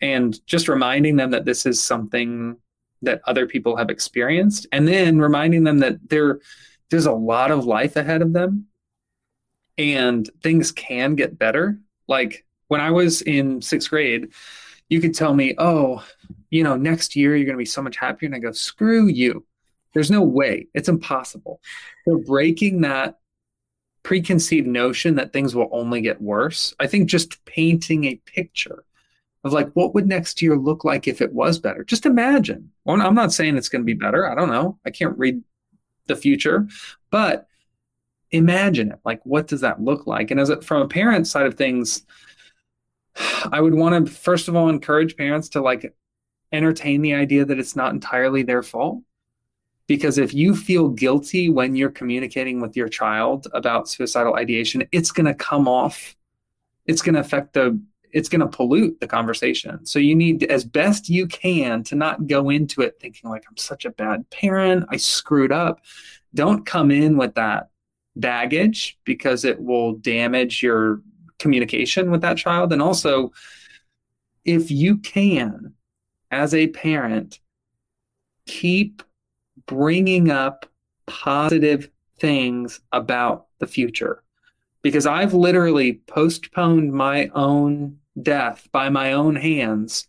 And 0.00 0.38
just 0.46 0.68
reminding 0.68 1.16
them 1.16 1.30
that 1.30 1.44
this 1.44 1.66
is 1.66 1.82
something 1.82 2.56
that 3.02 3.20
other 3.26 3.46
people 3.46 3.76
have 3.76 3.90
experienced 3.90 4.66
and 4.72 4.88
then 4.88 5.18
reminding 5.18 5.64
them 5.64 5.78
that 5.78 6.08
there 6.08 6.40
there's 6.90 7.06
a 7.06 7.12
lot 7.12 7.50
of 7.50 7.66
life 7.66 7.96
ahead 7.96 8.22
of 8.22 8.32
them 8.32 8.66
and 9.78 10.28
things 10.42 10.72
can 10.72 11.14
get 11.14 11.38
better. 11.38 11.78
Like 12.08 12.44
when 12.68 12.80
I 12.80 12.90
was 12.90 13.22
in 13.22 13.60
6th 13.60 13.90
grade, 13.90 14.28
you 14.88 15.00
could 15.00 15.14
tell 15.14 15.34
me, 15.34 15.54
"Oh, 15.58 16.04
you 16.50 16.62
know, 16.62 16.76
next 16.76 17.16
year 17.16 17.36
you're 17.36 17.46
going 17.46 17.56
to 17.56 17.58
be 17.58 17.64
so 17.64 17.82
much 17.82 17.96
happier." 17.96 18.26
And 18.26 18.34
I 18.34 18.38
go, 18.38 18.52
"Screw 18.52 19.06
you." 19.06 19.44
There's 19.94 20.10
no 20.10 20.22
way. 20.22 20.66
It's 20.74 20.88
impossible. 20.88 21.60
So 22.04 22.18
breaking 22.18 22.82
that 22.82 23.18
preconceived 24.02 24.66
notion 24.66 25.16
that 25.16 25.32
things 25.32 25.54
will 25.54 25.68
only 25.72 26.00
get 26.00 26.20
worse, 26.20 26.74
I 26.78 26.86
think 26.86 27.08
just 27.08 27.44
painting 27.44 28.04
a 28.04 28.20
picture 28.26 28.84
of 29.44 29.52
like 29.52 29.70
what 29.72 29.94
would 29.94 30.06
next 30.06 30.42
year 30.42 30.56
look 30.56 30.84
like 30.84 31.08
if 31.08 31.20
it 31.20 31.32
was 31.32 31.58
better. 31.58 31.84
Just 31.84 32.06
imagine. 32.06 32.70
Well, 32.84 33.00
I'm 33.00 33.14
not 33.14 33.32
saying 33.32 33.56
it's 33.56 33.68
going 33.68 33.82
to 33.82 33.86
be 33.86 33.94
better. 33.94 34.30
I 34.30 34.34
don't 34.34 34.50
know. 34.50 34.78
I 34.86 34.90
can't 34.90 35.18
read 35.18 35.42
the 36.06 36.16
future, 36.16 36.68
but 37.10 37.46
imagine 38.34 38.92
it. 38.92 38.98
Like 39.04 39.20
what 39.24 39.46
does 39.46 39.60
that 39.60 39.80
look 39.80 40.06
like? 40.06 40.30
And 40.30 40.40
as 40.40 40.50
a, 40.50 40.60
from 40.60 40.82
a 40.82 40.88
parent 40.88 41.26
side 41.26 41.46
of 41.46 41.54
things, 41.54 42.04
I 43.50 43.60
would 43.60 43.74
want 43.74 44.06
to 44.06 44.12
first 44.12 44.48
of 44.48 44.56
all 44.56 44.68
encourage 44.68 45.16
parents 45.16 45.48
to 45.50 45.60
like 45.60 45.94
entertain 46.52 47.02
the 47.02 47.14
idea 47.14 47.44
that 47.44 47.58
it's 47.58 47.76
not 47.76 47.92
entirely 47.92 48.42
their 48.42 48.62
fault 48.62 49.00
because 49.86 50.18
if 50.18 50.32
you 50.32 50.56
feel 50.56 50.88
guilty 50.88 51.50
when 51.50 51.76
you're 51.76 51.90
communicating 51.90 52.60
with 52.60 52.76
your 52.76 52.88
child 52.88 53.46
about 53.52 53.88
suicidal 53.88 54.34
ideation, 54.34 54.84
it's 54.92 55.12
going 55.12 55.26
to 55.26 55.34
come 55.34 55.68
off, 55.68 56.16
it's 56.86 57.02
going 57.02 57.14
to 57.14 57.20
affect 57.20 57.52
the, 57.52 57.78
it's 58.12 58.28
going 58.28 58.40
to 58.40 58.46
pollute 58.46 58.98
the 59.00 59.06
conversation. 59.06 59.84
So 59.84 59.98
you 59.98 60.14
need, 60.14 60.44
as 60.44 60.64
best 60.64 61.08
you 61.08 61.26
can, 61.26 61.82
to 61.84 61.96
not 61.96 62.26
go 62.26 62.48
into 62.48 62.80
it 62.80 62.98
thinking 63.00 63.28
like, 63.28 63.44
I'm 63.48 63.56
such 63.56 63.84
a 63.84 63.90
bad 63.90 64.28
parent, 64.30 64.86
I 64.88 64.96
screwed 64.96 65.52
up. 65.52 65.82
Don't 66.34 66.64
come 66.64 66.90
in 66.90 67.16
with 67.16 67.34
that 67.34 67.68
baggage 68.16 68.98
because 69.04 69.44
it 69.44 69.60
will 69.60 69.94
damage 69.94 70.62
your 70.62 71.00
communication 71.38 72.10
with 72.10 72.20
that 72.22 72.36
child. 72.36 72.72
And 72.72 72.80
also, 72.80 73.32
if 74.44 74.70
you 74.70 74.98
can, 74.98 75.74
as 76.30 76.54
a 76.54 76.68
parent, 76.68 77.40
keep 78.46 79.02
bringing 79.66 80.30
up 80.30 80.66
positive 81.06 81.90
things 82.18 82.80
about 82.92 83.46
the 83.58 83.66
future 83.66 84.22
because 84.82 85.06
I've 85.06 85.34
literally 85.34 85.94
postponed 86.06 86.92
my 86.92 87.28
own 87.34 87.98
death 88.22 88.68
by 88.70 88.90
my 88.90 89.12
own 89.12 89.34
hands 89.34 90.06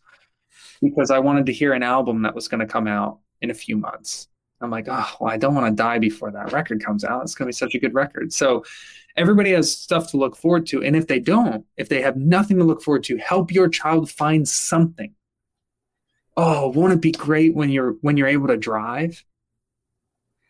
because 0.82 1.10
I 1.12 1.20
wanted 1.20 1.46
to 1.48 1.54
hear 1.54 1.74
an 1.74 1.84
album 1.84 2.22
that 2.24 2.36
was 2.36 2.48
going 2.48 2.60
to 2.60 2.68
come 2.68 2.88
out 2.88 3.20
in 3.42 3.50
a 3.50 3.56
few 3.56 3.78
months. 3.78 4.28
I'm 4.62 4.72
like, 4.72 4.88
oh, 4.90 5.12
well, 5.20 5.32
I 5.32 5.38
don't 5.38 5.54
want 5.54 5.68
to 5.68 5.84
die 5.84 6.00
before 6.00 6.32
that 6.32 6.54
record 6.54 6.84
comes 6.84 7.04
out. 7.04 7.24
It's 7.24 7.36
going 7.36 7.46
to 7.46 7.50
be 7.50 7.54
such 7.54 7.76
a 7.76 7.80
good 7.80 7.94
record. 7.94 8.32
So 8.32 8.64
everybody 9.18 9.52
has 9.52 9.72
stuff 9.72 10.10
to 10.12 10.18
look 10.18 10.36
forward 10.36 10.66
to. 10.68 10.84
And 10.84 10.96
if 10.96 11.08
they 11.08 11.20
don't, 11.20 11.66
if 11.78 11.90
they 11.90 12.02
have 12.02 12.16
nothing 12.16 12.58
to 12.58 12.64
look 12.64 12.82
forward 12.82 13.04
to, 13.06 13.18
help 13.18 13.52
your 13.52 13.68
child 13.68 14.10
find 14.10 14.48
something 14.48 15.14
oh, 16.38 16.70
won't 16.70 16.94
it 16.94 17.02
be 17.02 17.12
great 17.12 17.56
when 17.56 17.70
you're 17.70 17.94
when 18.02 18.18
you're 18.18 18.28
able 18.28 18.48
to 18.48 18.58
drive? 18.58 19.24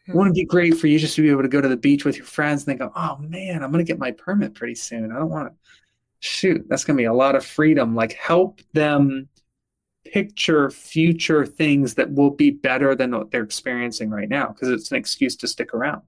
Hmm. 0.08 0.14
Won't 0.14 0.30
it 0.30 0.36
be 0.36 0.46
great 0.46 0.78
for 0.78 0.88
you 0.88 1.00
just 1.00 1.16
to 1.16 1.22
be 1.22 1.30
able 1.30 1.44
to 1.44 1.48
go 1.48 1.62
to 1.62 1.68
the 1.68 1.78
beach 1.78 2.06
with 2.06 2.18
your 2.18 2.26
friends 2.26 2.66
and 2.66 2.74
they 2.74 2.84
go, 2.84 2.92
oh 2.96 3.18
man, 3.18 3.64
I'm 3.64 3.72
gonna 3.72 3.84
get 3.84 4.00
my 4.00 4.12
permit 4.12 4.56
pretty 4.56 4.76
soon. 4.76 5.12
I 5.12 5.20
don't 5.20 5.30
want 5.30 5.50
to 5.50 5.56
shoot, 6.20 6.66
that's 6.68 6.84
gonna 6.84 6.98
be 6.98 7.06
a 7.06 7.14
lot 7.14 7.36
of 7.36 7.46
freedom. 7.46 7.96
Like 7.96 8.14
help 8.14 8.62
them 8.74 9.28
picture 10.16 10.70
future 10.72 11.46
things 11.46 11.96
that 11.96 12.10
will 12.14 12.32
be 12.32 12.50
better 12.50 12.96
than 12.96 13.12
what 13.12 13.32
they're 13.32 13.44
experiencing 13.44 14.10
right 14.10 14.30
now 14.30 14.48
because 14.48 14.70
it's 14.70 14.90
an 14.92 14.98
excuse 14.98 15.36
to 15.36 15.46
stick 15.48 15.74
around. 15.74 16.02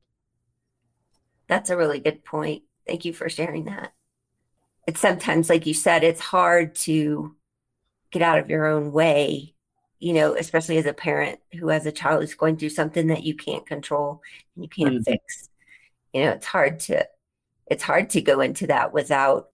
That's 1.48 1.70
a 1.70 1.78
really 1.78 2.00
good 2.00 2.24
point. 2.24 2.64
Thank 2.86 3.06
you 3.06 3.14
for 3.14 3.30
sharing 3.30 3.66
that. 3.66 3.94
It's 4.88 5.02
sometimes, 5.02 5.50
like 5.50 5.66
you 5.66 5.74
said, 5.74 6.04
it's 6.04 6.22
hard 6.22 6.76
to 6.78 7.36
get 8.12 8.24
out 8.24 8.40
of 8.40 8.50
your 8.50 8.68
own 8.68 8.92
way, 8.92 9.56
you 10.00 10.14
know, 10.14 10.36
especially 10.36 10.78
as 10.78 10.88
a 10.88 10.94
parent 10.94 11.40
who 11.60 11.70
has 11.70 11.86
a 11.86 11.92
child 11.94 12.22
who's 12.22 12.36
going 12.36 12.58
through 12.58 12.70
something 12.70 13.08
that 13.08 13.24
you 13.24 13.36
can't 13.36 13.66
control 13.66 14.22
and 14.56 14.66
you 14.66 14.70
can't 14.70 14.98
Mhm. 14.98 15.04
fix. 15.06 15.50
You 16.14 16.26
know, 16.26 16.32
it's 16.32 16.48
hard 16.48 16.80
to 16.82 17.08
it's 17.68 17.84
hard 17.84 18.12
to 18.12 18.22
go 18.22 18.42
into 18.42 18.68
that 18.68 18.94
without 18.94 19.50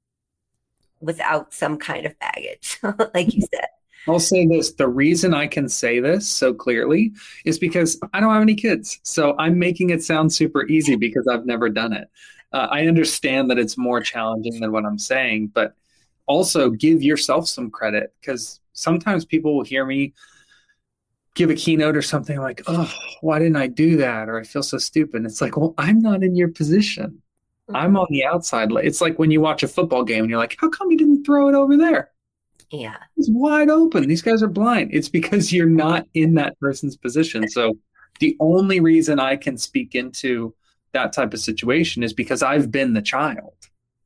without 1.00 1.54
some 1.54 1.78
kind 1.78 2.06
of 2.06 2.18
baggage, 2.20 2.80
like 3.14 3.34
you 3.34 3.42
said. 3.42 3.68
I'll 4.08 4.20
say 4.20 4.46
this 4.46 4.74
the 4.74 4.88
reason 4.88 5.34
I 5.34 5.48
can 5.48 5.70
say 5.70 6.00
this 6.00 6.28
so 6.28 6.54
clearly 6.54 7.14
is 7.46 7.58
because 7.58 8.00
I 8.14 8.20
don't 8.20 8.34
have 8.34 8.42
any 8.42 8.56
kids. 8.56 9.00
So 9.04 9.36
I'm 9.38 9.58
making 9.58 9.92
it 9.92 10.04
sound 10.04 10.34
super 10.34 10.66
easy 10.68 10.96
because 10.96 11.28
I've 11.28 11.46
never 11.46 11.70
done 11.70 11.94
it. 11.94 12.10
Uh, 12.52 12.68
I 12.70 12.88
understand 12.88 13.50
that 13.50 13.58
it's 13.58 13.78
more 13.78 14.02
challenging 14.02 14.60
than 14.60 14.72
what 14.72 14.86
I'm 14.86 15.00
saying, 15.00 15.48
but 15.48 15.76
also 16.26 16.70
give 16.70 17.02
yourself 17.02 17.48
some 17.48 17.72
credit 17.72 18.14
because 18.20 18.60
sometimes 18.74 19.26
people 19.26 19.56
will 19.56 19.64
hear 19.64 19.86
me 19.86 20.14
give 21.36 21.50
a 21.50 21.56
keynote 21.56 21.96
or 21.96 22.02
something 22.02 22.40
like, 22.40 22.62
oh, 22.68 22.94
why 23.22 23.40
didn't 23.40 23.56
I 23.56 23.68
do 23.68 23.98
that? 23.98 24.30
Or 24.30 24.40
I 24.40 24.44
feel 24.44 24.64
so 24.64 24.78
stupid. 24.78 25.26
It's 25.26 25.42
like, 25.42 25.58
well, 25.58 25.74
I'm 25.78 26.00
not 26.00 26.24
in 26.24 26.36
your 26.36 26.50
position. 26.50 27.22
I'm 27.74 27.98
on 27.98 28.08
the 28.10 28.26
outside. 28.26 28.72
It's 28.84 29.02
like 29.02 29.18
when 29.18 29.32
you 29.32 29.42
watch 29.42 29.64
a 29.64 29.68
football 29.68 30.04
game 30.04 30.22
and 30.22 30.30
you're 30.30 30.40
like, 30.40 30.58
how 30.60 30.70
come 30.70 30.92
you 30.92 30.98
didn't 30.98 31.24
throw 31.24 31.48
it 31.48 31.56
over 31.56 31.78
there? 31.78 32.12
Yeah. 32.74 32.98
It's 33.18 33.30
wide 33.30 33.70
open. 33.70 34.08
These 34.08 34.24
guys 34.24 34.42
are 34.42 34.48
blind. 34.48 34.90
It's 34.94 35.08
because 35.08 35.54
you're 35.54 35.70
not 35.70 36.08
in 36.16 36.34
that 36.36 36.60
person's 36.60 36.98
position. 36.98 37.48
So 37.48 37.78
the 38.20 38.36
only 38.40 38.80
reason 38.80 39.20
I 39.20 39.36
can 39.36 39.58
speak 39.60 39.94
into 39.94 40.56
that 40.92 41.14
type 41.14 41.34
of 41.34 41.40
situation 41.40 42.02
is 42.02 42.14
because 42.14 42.42
I've 42.42 42.72
been 42.72 42.94
the 42.94 43.02
child. 43.02 43.54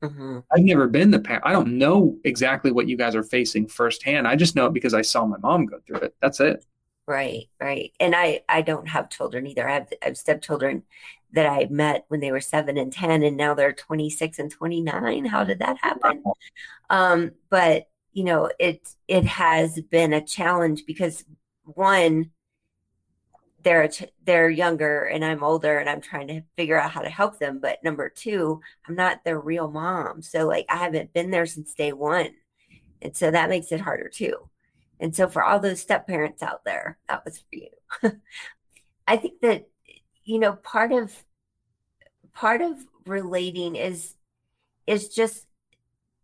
hmm 0.04 0.40
I've 0.52 0.64
never 0.64 0.88
been 0.88 1.12
the 1.12 1.20
parent. 1.20 1.46
I 1.46 1.54
don't 1.54 1.78
know 1.78 2.18
exactly 2.26 2.72
what 2.72 2.90
you 2.90 2.98
guys 2.98 3.16
are 3.16 3.24
facing 3.24 3.68
firsthand. 3.68 4.28
I 4.28 4.36
just 4.36 4.56
know 4.56 4.66
it 4.66 4.74
because 4.74 4.94
I 4.94 5.02
saw 5.02 5.26
my 5.26 5.38
mom 5.38 5.66
go 5.66 5.80
through 5.88 6.00
it. 6.00 6.16
That's 6.22 6.42
it. 6.42 6.66
Right, 7.08 7.48
right. 7.62 7.94
And 8.02 8.14
I 8.14 8.42
I 8.50 8.62
don't 8.64 8.90
have 8.90 9.10
children 9.10 9.48
either. 9.48 9.68
I 9.68 9.76
have 9.76 9.88
I 10.02 10.08
have 10.08 10.18
stepchildren 10.18 10.84
that 11.32 11.46
I 11.46 11.68
met 11.70 12.04
when 12.10 12.20
they 12.20 12.34
were 12.34 12.42
seven 12.42 12.78
and 12.78 12.92
ten, 12.92 13.24
and 13.24 13.38
now 13.38 13.54
they're 13.54 13.72
26 13.72 14.40
and 14.40 14.52
29. 14.52 15.24
How 15.26 15.46
did 15.46 15.60
that 15.60 15.78
happen? 15.82 16.22
Um, 16.90 17.32
but 17.50 17.88
you 18.18 18.24
know, 18.24 18.50
it 18.58 18.96
it 19.08 19.26
has 19.26 19.80
been 19.80 20.12
a 20.12 20.26
challenge 20.26 20.88
because 20.88 21.24
one, 21.66 22.32
they're 23.62 23.92
they're 24.26 24.50
younger 24.50 25.04
and 25.04 25.24
I'm 25.24 25.44
older 25.44 25.78
and 25.78 25.88
I'm 25.88 26.02
trying 26.02 26.28
to 26.30 26.42
figure 26.56 26.80
out 26.80 26.90
how 26.90 27.02
to 27.02 27.12
help 27.12 27.38
them. 27.38 27.60
But 27.60 27.84
number 27.84 28.10
two, 28.10 28.60
I'm 28.88 28.96
not 28.96 29.24
their 29.24 29.40
real 29.40 29.70
mom, 29.70 30.24
so 30.24 30.48
like 30.48 30.66
I 30.68 30.78
haven't 30.78 31.14
been 31.14 31.30
there 31.30 31.46
since 31.46 31.76
day 31.76 31.94
one, 31.94 32.30
and 33.04 33.16
so 33.16 33.30
that 33.30 33.50
makes 33.50 33.72
it 33.72 33.82
harder 33.82 34.10
too. 34.10 34.50
And 35.00 35.16
so 35.16 35.28
for 35.28 35.44
all 35.44 35.60
those 35.60 35.80
step 35.80 36.08
parents 36.08 36.42
out 36.42 36.66
there, 36.66 36.98
that 37.08 37.24
was 37.24 37.38
for 37.38 37.46
you. 37.52 38.12
I 39.08 39.18
think 39.18 39.42
that 39.42 39.70
you 40.24 40.40
know 40.40 40.54
part 40.54 40.92
of 40.92 41.14
part 42.34 42.62
of 42.64 42.84
relating 43.06 43.76
is 43.76 44.16
is 44.88 45.10
just 45.10 45.46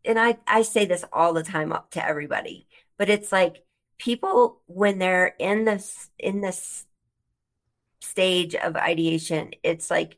and 0.06 0.20
I 0.20 0.38
I 0.48 0.62
say 0.64 0.86
this 0.86 1.06
all 1.12 1.34
the 1.34 1.44
time 1.44 1.72
up 1.72 1.92
to 1.92 2.06
everybody, 2.06 2.68
but 2.98 3.10
it's 3.10 3.32
like 3.32 3.64
people 3.98 4.62
when 4.68 5.00
they're 5.00 5.36
in 5.40 5.66
this 5.66 6.10
in 6.20 6.42
this 6.42 6.86
stage 8.02 8.56
of 8.56 8.76
ideation, 8.76 9.52
it's 9.64 9.90
like 9.90 10.18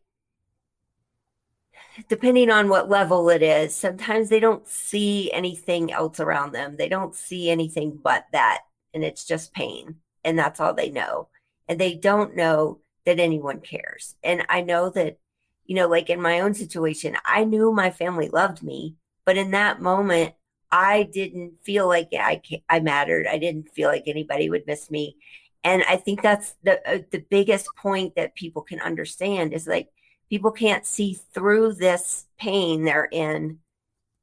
depending 2.09 2.49
on 2.49 2.67
what 2.69 2.89
level 2.89 3.29
it 3.29 3.41
is, 3.41 3.75
sometimes 3.75 4.29
they 4.29 4.39
don't 4.39 4.67
see 4.67 5.31
anything 5.31 5.91
else 5.91 6.19
around 6.19 6.51
them. 6.51 6.75
They 6.77 6.89
don't 6.89 7.15
see 7.15 7.49
anything 7.49 7.97
but 8.01 8.25
that 8.31 8.61
and 8.93 9.03
it's 9.03 9.25
just 9.25 9.53
pain 9.53 9.95
and 10.23 10.37
that's 10.37 10.59
all 10.59 10.73
they 10.73 10.89
know. 10.89 11.29
And 11.67 11.79
they 11.79 11.95
don't 11.95 12.35
know 12.35 12.79
that 13.05 13.19
anyone 13.19 13.61
cares. 13.61 14.15
And 14.23 14.45
I 14.49 14.61
know 14.61 14.89
that 14.91 15.19
you 15.65 15.75
know, 15.75 15.87
like 15.87 16.09
in 16.09 16.21
my 16.21 16.41
own 16.41 16.53
situation, 16.53 17.17
I 17.25 17.43
knew 17.43 17.71
my 17.71 17.89
family 17.89 18.29
loved 18.29 18.61
me, 18.61 18.95
but 19.25 19.37
in 19.37 19.51
that 19.51 19.81
moment, 19.81 20.33
I 20.71 21.03
didn't 21.03 21.59
feel 21.63 21.87
like 21.87 22.09
I 22.13 22.41
I 22.69 22.79
mattered. 22.79 23.27
I 23.27 23.37
didn't 23.37 23.69
feel 23.69 23.89
like 23.89 24.03
anybody 24.07 24.49
would 24.49 24.67
miss 24.67 24.89
me, 24.91 25.17
and 25.63 25.83
I 25.87 25.97
think 25.97 26.21
that's 26.21 26.55
the 26.63 26.79
uh, 26.89 26.99
the 27.11 27.25
biggest 27.29 27.67
point 27.75 28.15
that 28.15 28.35
people 28.35 28.61
can 28.61 28.79
understand 28.79 29.53
is 29.53 29.67
like 29.67 29.89
people 30.29 30.51
can't 30.51 30.85
see 30.85 31.19
through 31.33 31.73
this 31.73 32.25
pain 32.37 32.83
they're 32.83 33.09
in 33.11 33.59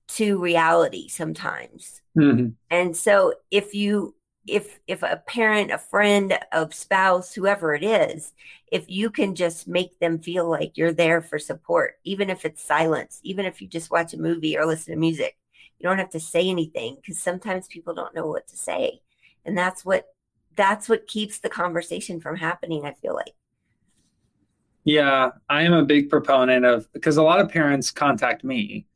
to 0.08 0.38
reality 0.38 1.08
sometimes. 1.08 2.02
Mhm. 2.16 2.54
And 2.70 2.96
so 2.96 3.34
if 3.50 3.74
you 3.74 4.14
if 4.46 4.80
if 4.86 5.02
a 5.02 5.22
parent, 5.26 5.70
a 5.70 5.78
friend, 5.78 6.38
a 6.52 6.68
spouse, 6.72 7.32
whoever 7.32 7.74
it 7.74 7.84
is, 7.84 8.32
if 8.70 8.90
you 8.90 9.10
can 9.10 9.34
just 9.34 9.68
make 9.68 9.98
them 10.00 10.18
feel 10.18 10.48
like 10.48 10.76
you're 10.76 10.92
there 10.92 11.22
for 11.22 11.38
support, 11.38 11.98
even 12.04 12.30
if 12.30 12.44
it's 12.44 12.62
silence, 12.64 13.20
even 13.22 13.46
if 13.46 13.62
you 13.62 13.68
just 13.68 13.90
watch 13.90 14.14
a 14.14 14.18
movie 14.18 14.56
or 14.56 14.66
listen 14.66 14.94
to 14.94 14.98
music, 15.00 15.36
you 15.78 15.88
don't 15.88 15.98
have 15.98 16.10
to 16.10 16.20
say 16.20 16.48
anything 16.48 16.96
because 16.96 17.18
sometimes 17.18 17.68
people 17.68 17.94
don't 17.94 18.14
know 18.14 18.26
what 18.26 18.48
to 18.48 18.56
say. 18.56 19.00
And 19.44 19.56
that's 19.56 19.84
what 19.84 20.06
that's 20.56 20.88
what 20.88 21.06
keeps 21.06 21.38
the 21.38 21.48
conversation 21.48 22.20
from 22.20 22.36
happening, 22.36 22.84
I 22.84 22.94
feel 22.94 23.14
like. 23.14 23.34
Yeah, 24.84 25.30
I 25.48 25.62
am 25.62 25.72
a 25.72 25.84
big 25.84 26.10
proponent 26.10 26.64
of 26.64 26.92
because 26.92 27.16
a 27.16 27.22
lot 27.22 27.40
of 27.40 27.48
parents 27.48 27.90
contact 27.90 28.42
me 28.42 28.86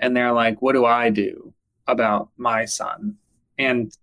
and 0.00 0.16
they're 0.16 0.32
like, 0.32 0.60
what 0.60 0.72
do 0.72 0.84
I 0.84 1.10
do 1.10 1.52
about 1.86 2.30
my 2.36 2.64
son? 2.64 3.16
And 3.58 3.96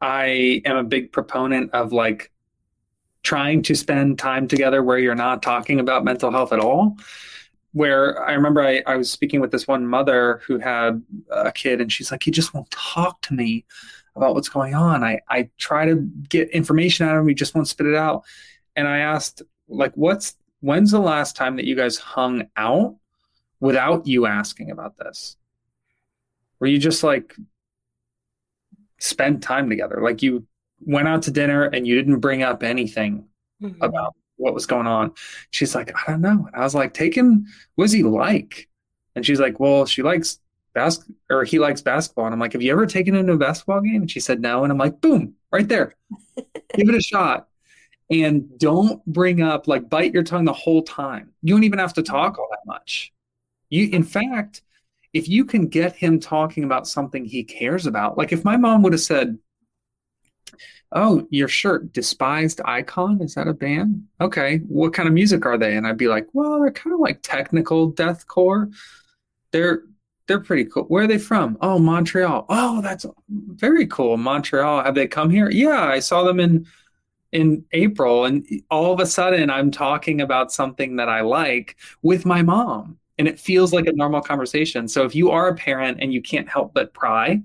I 0.00 0.62
am 0.64 0.76
a 0.76 0.84
big 0.84 1.12
proponent 1.12 1.72
of 1.72 1.92
like 1.92 2.30
trying 3.22 3.62
to 3.62 3.74
spend 3.74 4.18
time 4.18 4.46
together 4.46 4.82
where 4.82 4.98
you're 4.98 5.14
not 5.14 5.42
talking 5.42 5.80
about 5.80 6.04
mental 6.04 6.30
health 6.30 6.52
at 6.52 6.60
all. 6.60 6.96
Where 7.72 8.22
I 8.22 8.32
remember 8.32 8.62
I, 8.62 8.82
I 8.86 8.96
was 8.96 9.10
speaking 9.10 9.40
with 9.40 9.50
this 9.50 9.66
one 9.66 9.86
mother 9.86 10.40
who 10.46 10.58
had 10.58 11.02
a 11.30 11.52
kid, 11.52 11.80
and 11.80 11.92
she's 11.92 12.10
like, 12.10 12.22
he 12.22 12.30
just 12.30 12.54
won't 12.54 12.70
talk 12.70 13.20
to 13.22 13.34
me 13.34 13.66
about 14.14 14.34
what's 14.34 14.48
going 14.48 14.74
on. 14.74 15.04
I, 15.04 15.20
I 15.28 15.50
try 15.58 15.84
to 15.84 15.96
get 16.28 16.48
information 16.50 17.06
out 17.06 17.16
of 17.16 17.22
him, 17.22 17.28
he 17.28 17.34
just 17.34 17.54
won't 17.54 17.68
spit 17.68 17.86
it 17.86 17.94
out. 17.94 18.24
And 18.76 18.88
I 18.88 18.98
asked, 18.98 19.42
like, 19.68 19.92
what's 19.94 20.36
when's 20.60 20.90
the 20.90 21.00
last 21.00 21.36
time 21.36 21.56
that 21.56 21.66
you 21.66 21.76
guys 21.76 21.98
hung 21.98 22.44
out 22.56 22.96
without 23.60 24.06
you 24.06 24.26
asking 24.26 24.70
about 24.70 24.96
this? 24.96 25.36
Were 26.60 26.66
you 26.66 26.78
just 26.78 27.02
like 27.02 27.34
spend 28.98 29.42
time 29.42 29.68
together? 29.68 30.00
Like 30.02 30.22
you 30.22 30.46
went 30.80 31.08
out 31.08 31.22
to 31.22 31.30
dinner 31.30 31.64
and 31.64 31.86
you 31.86 31.94
didn't 31.96 32.20
bring 32.20 32.42
up 32.42 32.62
anything 32.62 33.26
Mhm. 33.62 33.76
about 33.80 34.14
what 34.36 34.52
was 34.54 34.66
going 34.66 34.86
on. 34.86 35.12
She's 35.50 35.74
like, 35.74 35.90
I 35.96 36.10
don't 36.12 36.20
know. 36.20 36.46
And 36.46 36.54
I 36.54 36.60
was 36.60 36.74
like, 36.74 36.96
him, 36.96 37.46
what's 37.76 37.92
he 37.92 38.02
like? 38.02 38.68
And 39.14 39.24
she's 39.24 39.40
like, 39.40 39.58
well, 39.58 39.86
she 39.86 40.02
likes 40.02 40.38
bas 40.74 41.02
or 41.30 41.44
he 41.44 41.58
likes 41.58 41.80
basketball. 41.80 42.26
And 42.26 42.34
I'm 42.34 42.40
like, 42.40 42.52
have 42.52 42.60
you 42.60 42.70
ever 42.72 42.84
taken 42.86 43.14
him 43.14 43.26
to 43.28 43.32
a 43.32 43.38
basketball 43.38 43.80
game? 43.80 44.02
And 44.02 44.10
she 44.10 44.20
said 44.20 44.40
no. 44.42 44.62
And 44.62 44.70
I'm 44.70 44.78
like, 44.78 45.00
boom, 45.00 45.34
right 45.50 45.66
there. 45.66 45.94
Give 46.36 46.88
it 46.88 46.94
a 46.94 47.00
shot. 47.00 47.48
And 48.10 48.58
don't 48.58 49.04
bring 49.06 49.40
up 49.42 49.66
like 49.66 49.88
bite 49.88 50.12
your 50.12 50.22
tongue 50.22 50.44
the 50.44 50.52
whole 50.52 50.82
time. 50.82 51.32
You 51.42 51.54
don't 51.54 51.64
even 51.64 51.78
have 51.78 51.94
to 51.94 52.02
talk 52.02 52.38
all 52.38 52.48
that 52.50 52.66
much. 52.66 53.12
You 53.70 53.88
in 53.88 54.04
fact, 54.04 54.62
if 55.12 55.28
you 55.28 55.44
can 55.44 55.68
get 55.68 55.94
him 55.94 56.20
talking 56.20 56.64
about 56.64 56.86
something 56.86 57.24
he 57.24 57.44
cares 57.44 57.86
about, 57.86 58.18
like 58.18 58.32
if 58.32 58.44
my 58.44 58.56
mom 58.56 58.82
would 58.82 58.92
have 58.92 59.00
said, 59.00 59.38
Oh, 60.92 61.26
your 61.30 61.48
shirt, 61.48 61.92
Despised 61.92 62.60
Icon, 62.64 63.20
is 63.20 63.34
that 63.34 63.48
a 63.48 63.52
band? 63.52 64.04
Okay, 64.20 64.58
what 64.68 64.94
kind 64.94 65.08
of 65.08 65.14
music 65.14 65.44
are 65.44 65.58
they? 65.58 65.76
And 65.76 65.86
I'd 65.86 65.98
be 65.98 66.08
like, 66.08 66.28
Well, 66.32 66.60
they're 66.60 66.70
kind 66.70 66.94
of 66.94 67.00
like 67.00 67.20
technical 67.22 67.92
deathcore. 67.92 68.72
They're 69.50 69.82
they're 70.26 70.40
pretty 70.40 70.64
cool. 70.64 70.84
Where 70.84 71.04
are 71.04 71.06
they 71.06 71.18
from? 71.18 71.56
Oh, 71.60 71.78
Montreal. 71.78 72.46
Oh, 72.48 72.80
that's 72.82 73.06
very 73.28 73.86
cool. 73.86 74.16
Montreal. 74.16 74.82
Have 74.82 74.94
they 74.94 75.06
come 75.06 75.30
here? 75.30 75.48
Yeah, 75.50 75.84
I 75.84 76.00
saw 76.00 76.24
them 76.24 76.40
in 76.40 76.66
in 77.32 77.64
April, 77.72 78.24
and 78.24 78.46
all 78.70 78.92
of 78.92 79.00
a 79.00 79.06
sudden 79.06 79.50
I'm 79.50 79.70
talking 79.70 80.20
about 80.20 80.52
something 80.52 80.96
that 80.96 81.08
I 81.08 81.20
like 81.20 81.76
with 82.02 82.24
my 82.24 82.42
mom, 82.42 82.98
and 83.18 83.26
it 83.26 83.40
feels 83.40 83.72
like 83.72 83.86
a 83.86 83.92
normal 83.92 84.20
conversation. 84.20 84.88
So 84.88 85.04
if 85.04 85.14
you 85.14 85.30
are 85.30 85.48
a 85.48 85.54
parent 85.54 85.98
and 86.00 86.12
you 86.12 86.20
can't 86.20 86.48
help 86.48 86.74
but 86.74 86.92
pry, 86.92 87.42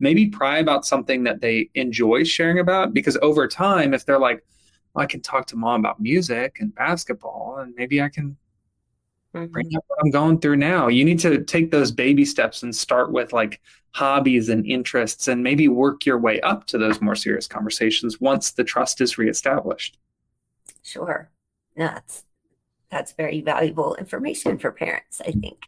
maybe 0.00 0.26
pry 0.26 0.58
about 0.58 0.86
something 0.86 1.22
that 1.24 1.40
they 1.40 1.70
enjoy 1.74 2.24
sharing 2.24 2.58
about 2.58 2.92
because 2.92 3.16
over 3.22 3.46
time 3.46 3.94
if 3.94 4.04
they're 4.04 4.18
like 4.18 4.44
well, 4.94 5.02
i 5.02 5.06
can 5.06 5.20
talk 5.20 5.46
to 5.46 5.56
mom 5.56 5.80
about 5.80 6.00
music 6.00 6.56
and 6.60 6.74
basketball 6.74 7.58
and 7.60 7.74
maybe 7.76 8.02
i 8.02 8.08
can 8.08 8.36
mm-hmm. 9.34 9.46
bring 9.46 9.68
up 9.76 9.84
what 9.86 9.98
i'm 10.02 10.10
going 10.10 10.40
through 10.40 10.56
now 10.56 10.88
you 10.88 11.04
need 11.04 11.20
to 11.20 11.44
take 11.44 11.70
those 11.70 11.92
baby 11.92 12.24
steps 12.24 12.62
and 12.62 12.74
start 12.74 13.12
with 13.12 13.32
like 13.32 13.60
hobbies 13.92 14.48
and 14.48 14.66
interests 14.66 15.28
and 15.28 15.42
maybe 15.42 15.68
work 15.68 16.06
your 16.06 16.18
way 16.18 16.40
up 16.40 16.66
to 16.66 16.78
those 16.78 17.00
more 17.00 17.14
serious 17.14 17.46
conversations 17.46 18.20
once 18.20 18.52
the 18.52 18.64
trust 18.64 19.00
is 19.00 19.18
reestablished 19.18 19.98
sure 20.82 21.30
that's 21.76 22.24
that's 22.90 23.12
very 23.12 23.40
valuable 23.40 23.94
information 23.96 24.58
for 24.58 24.72
parents 24.72 25.20
i 25.26 25.30
think 25.30 25.66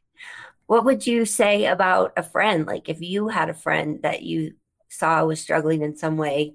what 0.72 0.87
would 0.87 1.06
you 1.06 1.26
say 1.26 1.66
about 1.66 2.14
a 2.16 2.22
friend? 2.22 2.66
Like 2.66 2.88
if 2.88 3.02
you 3.02 3.28
had 3.28 3.50
a 3.50 3.54
friend 3.54 4.00
that 4.04 4.22
you 4.22 4.54
saw 4.88 5.22
was 5.22 5.38
struggling 5.38 5.82
in 5.82 5.96
some 5.96 6.16
way, 6.16 6.54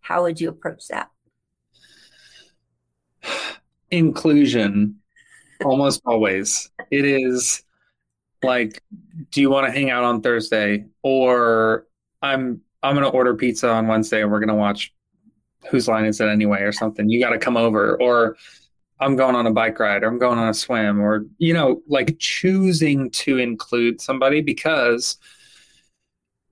how 0.00 0.22
would 0.22 0.40
you 0.40 0.48
approach 0.48 0.86
that? 0.88 1.10
Inclusion, 3.90 5.00
almost 5.64 6.02
always. 6.06 6.70
It 6.92 7.04
is 7.04 7.64
like, 8.44 8.80
do 9.32 9.40
you 9.40 9.50
want 9.50 9.66
to 9.66 9.72
hang 9.72 9.90
out 9.90 10.04
on 10.04 10.22
Thursday? 10.22 10.84
Or 11.02 11.88
I'm 12.22 12.60
I'm 12.82 12.94
gonna 12.94 13.08
order 13.08 13.34
pizza 13.34 13.68
on 13.68 13.88
Wednesday 13.88 14.22
and 14.22 14.30
we're 14.30 14.38
gonna 14.38 14.54
watch 14.54 14.94
whose 15.68 15.88
line 15.88 16.04
is 16.04 16.20
it 16.20 16.28
anyway 16.28 16.62
or 16.62 16.70
something. 16.70 17.08
You 17.08 17.18
gotta 17.18 17.38
come 17.38 17.56
over. 17.56 18.00
Or 18.00 18.36
I'm 18.98 19.16
going 19.16 19.34
on 19.34 19.46
a 19.46 19.52
bike 19.52 19.78
ride 19.78 20.02
or 20.02 20.08
I'm 20.08 20.18
going 20.18 20.38
on 20.38 20.48
a 20.48 20.54
swim 20.54 21.00
or, 21.00 21.26
you 21.38 21.52
know, 21.52 21.82
like 21.86 22.18
choosing 22.18 23.10
to 23.10 23.38
include 23.38 24.00
somebody 24.00 24.40
because 24.40 25.18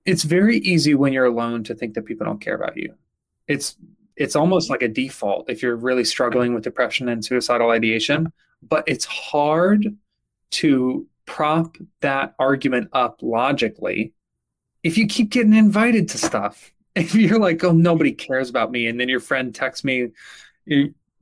it's 0.05 0.23
very 0.23 0.57
easy 0.59 0.93
when 0.93 1.11
you're 1.11 1.25
alone 1.25 1.63
to 1.63 1.75
think 1.75 1.95
that 1.95 2.05
people 2.05 2.25
don't 2.25 2.41
care 2.41 2.55
about 2.55 2.77
you. 2.77 2.93
It's 3.47 3.77
it's 4.15 4.35
almost 4.35 4.69
like 4.69 4.81
a 4.81 4.87
default 4.87 5.49
if 5.49 5.61
you're 5.61 5.75
really 5.75 6.05
struggling 6.05 6.53
with 6.53 6.63
depression 6.63 7.09
and 7.09 7.25
suicidal 7.25 7.71
ideation, 7.71 8.31
but 8.61 8.83
it's 8.87 9.05
hard 9.05 9.97
to 10.51 11.05
prop 11.25 11.75
that 12.01 12.33
argument 12.39 12.89
up 12.93 13.19
logically 13.21 14.13
if 14.83 14.97
you 14.97 15.07
keep 15.07 15.31
getting 15.31 15.53
invited 15.53 16.09
to 16.09 16.17
stuff. 16.17 16.71
If 16.97 17.13
you're 17.13 17.39
like, 17.39 17.61
oh, 17.61 17.73
nobody 17.73 18.13
cares 18.13 18.49
about 18.49 18.71
me, 18.71 18.87
and 18.87 18.97
then 18.97 19.09
your 19.09 19.19
friend 19.19 19.53
texts 19.53 19.83
me, 19.83 20.11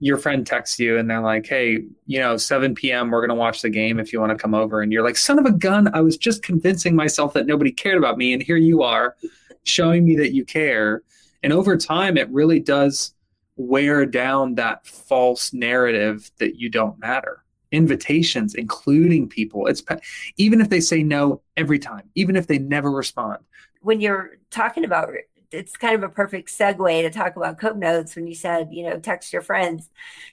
your 0.03 0.17
friend 0.17 0.45
texts 0.45 0.79
you 0.79 0.97
and 0.97 1.09
they're 1.09 1.21
like, 1.21 1.45
hey, 1.45 1.81
you 2.07 2.19
know, 2.19 2.35
7 2.35 2.75
p.m., 2.75 3.09
we're 3.09 3.21
going 3.21 3.29
to 3.29 3.35
watch 3.35 3.61
the 3.61 3.69
game 3.69 4.01
if 4.01 4.11
you 4.11 4.19
want 4.19 4.31
to 4.31 4.37
come 4.37 4.53
over. 4.53 4.81
And 4.81 4.91
you're 4.91 5.01
like, 5.01 5.15
son 5.15 5.39
of 5.39 5.45
a 5.45 5.51
gun, 5.51 5.89
I 5.95 6.01
was 6.01 6.17
just 6.17 6.43
convincing 6.43 6.93
myself 6.93 7.31
that 7.33 7.45
nobody 7.45 7.71
cared 7.71 7.97
about 7.97 8.17
me. 8.17 8.33
And 8.33 8.43
here 8.43 8.57
you 8.57 8.83
are 8.83 9.15
showing 9.63 10.03
me 10.03 10.17
that 10.17 10.33
you 10.33 10.43
care. 10.43 11.03
And 11.41 11.53
over 11.53 11.77
time, 11.77 12.17
it 12.17 12.29
really 12.31 12.59
does 12.59 13.13
wear 13.55 14.05
down 14.05 14.55
that 14.55 14.85
false 14.85 15.53
narrative 15.53 16.29
that 16.37 16.57
you 16.57 16.67
don't 16.67 16.99
matter. 16.99 17.45
Invitations, 17.71 18.55
including 18.55 19.29
people, 19.29 19.67
it's 19.67 19.83
even 20.35 20.59
if 20.59 20.67
they 20.67 20.81
say 20.81 21.01
no 21.01 21.41
every 21.55 21.79
time, 21.79 22.09
even 22.15 22.35
if 22.35 22.47
they 22.47 22.57
never 22.57 22.91
respond. 22.91 23.39
When 23.79 24.01
you're 24.01 24.37
talking 24.51 24.83
about 24.83 25.11
it's 25.53 25.77
kind 25.77 25.95
of 25.95 26.03
a 26.03 26.09
perfect 26.09 26.49
segue 26.49 27.01
to 27.01 27.09
talk 27.09 27.35
about 27.35 27.59
Cope 27.59 27.77
Notes 27.77 28.15
when 28.15 28.27
you 28.27 28.35
said, 28.35 28.69
you 28.71 28.83
know, 28.83 28.99
text 28.99 29.31
your 29.31 29.41
friends. 29.41 29.89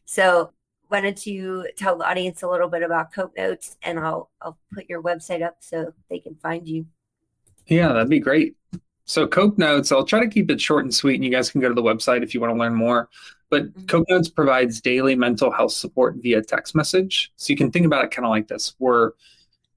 So 0.07 0.53
why 0.89 1.01
don't 1.01 1.25
you 1.25 1.69
tell 1.77 1.97
the 1.97 2.09
audience 2.09 2.43
a 2.43 2.49
little 2.49 2.69
bit 2.69 2.83
about 2.83 3.13
Cope 3.13 3.37
Notes 3.37 3.77
and 3.83 3.99
I'll 3.99 4.31
I'll 4.41 4.59
put 4.75 4.89
your 4.89 5.03
website 5.03 5.43
up 5.43 5.57
so 5.61 5.93
they 6.09 6.19
can 6.19 6.35
find 6.37 6.67
you. 6.67 6.87
Yeah, 7.67 7.89
that'd 7.89 8.09
be 8.09 8.19
great. 8.19 8.57
So 9.05 9.27
Cope 9.27 9.59
Notes, 9.59 9.93
I'll 9.93 10.05
try 10.05 10.21
to 10.21 10.29
keep 10.29 10.51
it 10.51 10.61
short 10.61 10.85
and 10.85 10.95
sweet, 10.95 11.17
and 11.17 11.25
you 11.25 11.31
guys 11.31 11.51
can 11.51 11.61
go 11.61 11.69
to 11.69 11.75
the 11.75 11.83
website 11.83 12.23
if 12.23 12.33
you 12.33 12.41
want 12.41 12.55
to 12.55 12.59
learn 12.59 12.75
more. 12.75 13.09
But 13.51 13.65
mm-hmm. 13.65 13.87
Cope 13.87 14.09
Notes 14.09 14.29
provides 14.29 14.81
daily 14.81 15.15
mental 15.15 15.51
health 15.51 15.73
support 15.73 16.17
via 16.19 16.43
text 16.43 16.75
message. 16.75 17.33
So 17.37 17.53
you 17.53 17.57
can 17.57 17.71
think 17.71 17.87
about 17.87 18.05
it 18.05 18.11
kind 18.11 18.25
of 18.25 18.31
like 18.31 18.49
this. 18.49 18.75
We're 18.79 19.13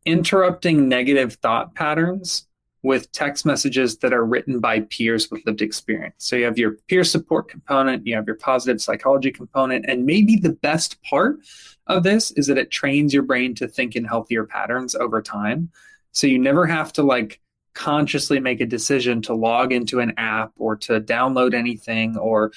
interrupting 0.06 0.88
negative 0.88 1.34
thought 1.36 1.74
patterns 1.76 2.48
with 2.84 3.12
text 3.14 3.46
messages 3.46 3.98
that 3.98 4.14
are 4.14 4.26
written 4.26 4.60
by 4.60 4.82
peers 4.82 5.32
with 5.32 5.42
lived 5.46 5.62
experience. 5.62 6.16
So 6.18 6.36
you 6.36 6.46
have 6.46 6.58
your 6.58 6.74
peer 6.90 7.04
support 7.04 7.48
component, 7.48 8.06
you 8.06 8.14
have 8.16 8.28
your 8.28 8.36
positive 8.36 8.82
psychology 8.82 9.32
component, 9.32 9.86
and 9.88 10.06
maybe 10.06 10.36
the 10.36 10.52
best 10.52 11.02
part 11.02 11.40
of 11.88 12.04
this 12.04 12.32
is 12.32 12.48
that 12.48 12.58
it 12.58 12.72
trains 12.72 13.14
your 13.14 13.24
brain 13.24 13.56
to 13.56 13.68
think 13.68 13.96
in 13.96 14.04
healthier 14.04 14.44
patterns 14.44 14.96
over 14.96 15.22
time. 15.22 15.72
So 16.12 16.28
you 16.28 16.38
never 16.38 16.66
have 16.66 16.94
to 16.94 17.04
like 17.04 17.40
consciously 17.74 18.40
make 18.40 18.62
a 18.62 18.66
decision 18.66 19.22
to 19.24 19.34
log 19.34 19.72
into 19.72 20.00
an 20.00 20.14
app 20.18 20.52
or 20.58 20.76
to 20.76 21.02
download 21.02 21.54
anything 21.54 22.18
or 22.18 22.52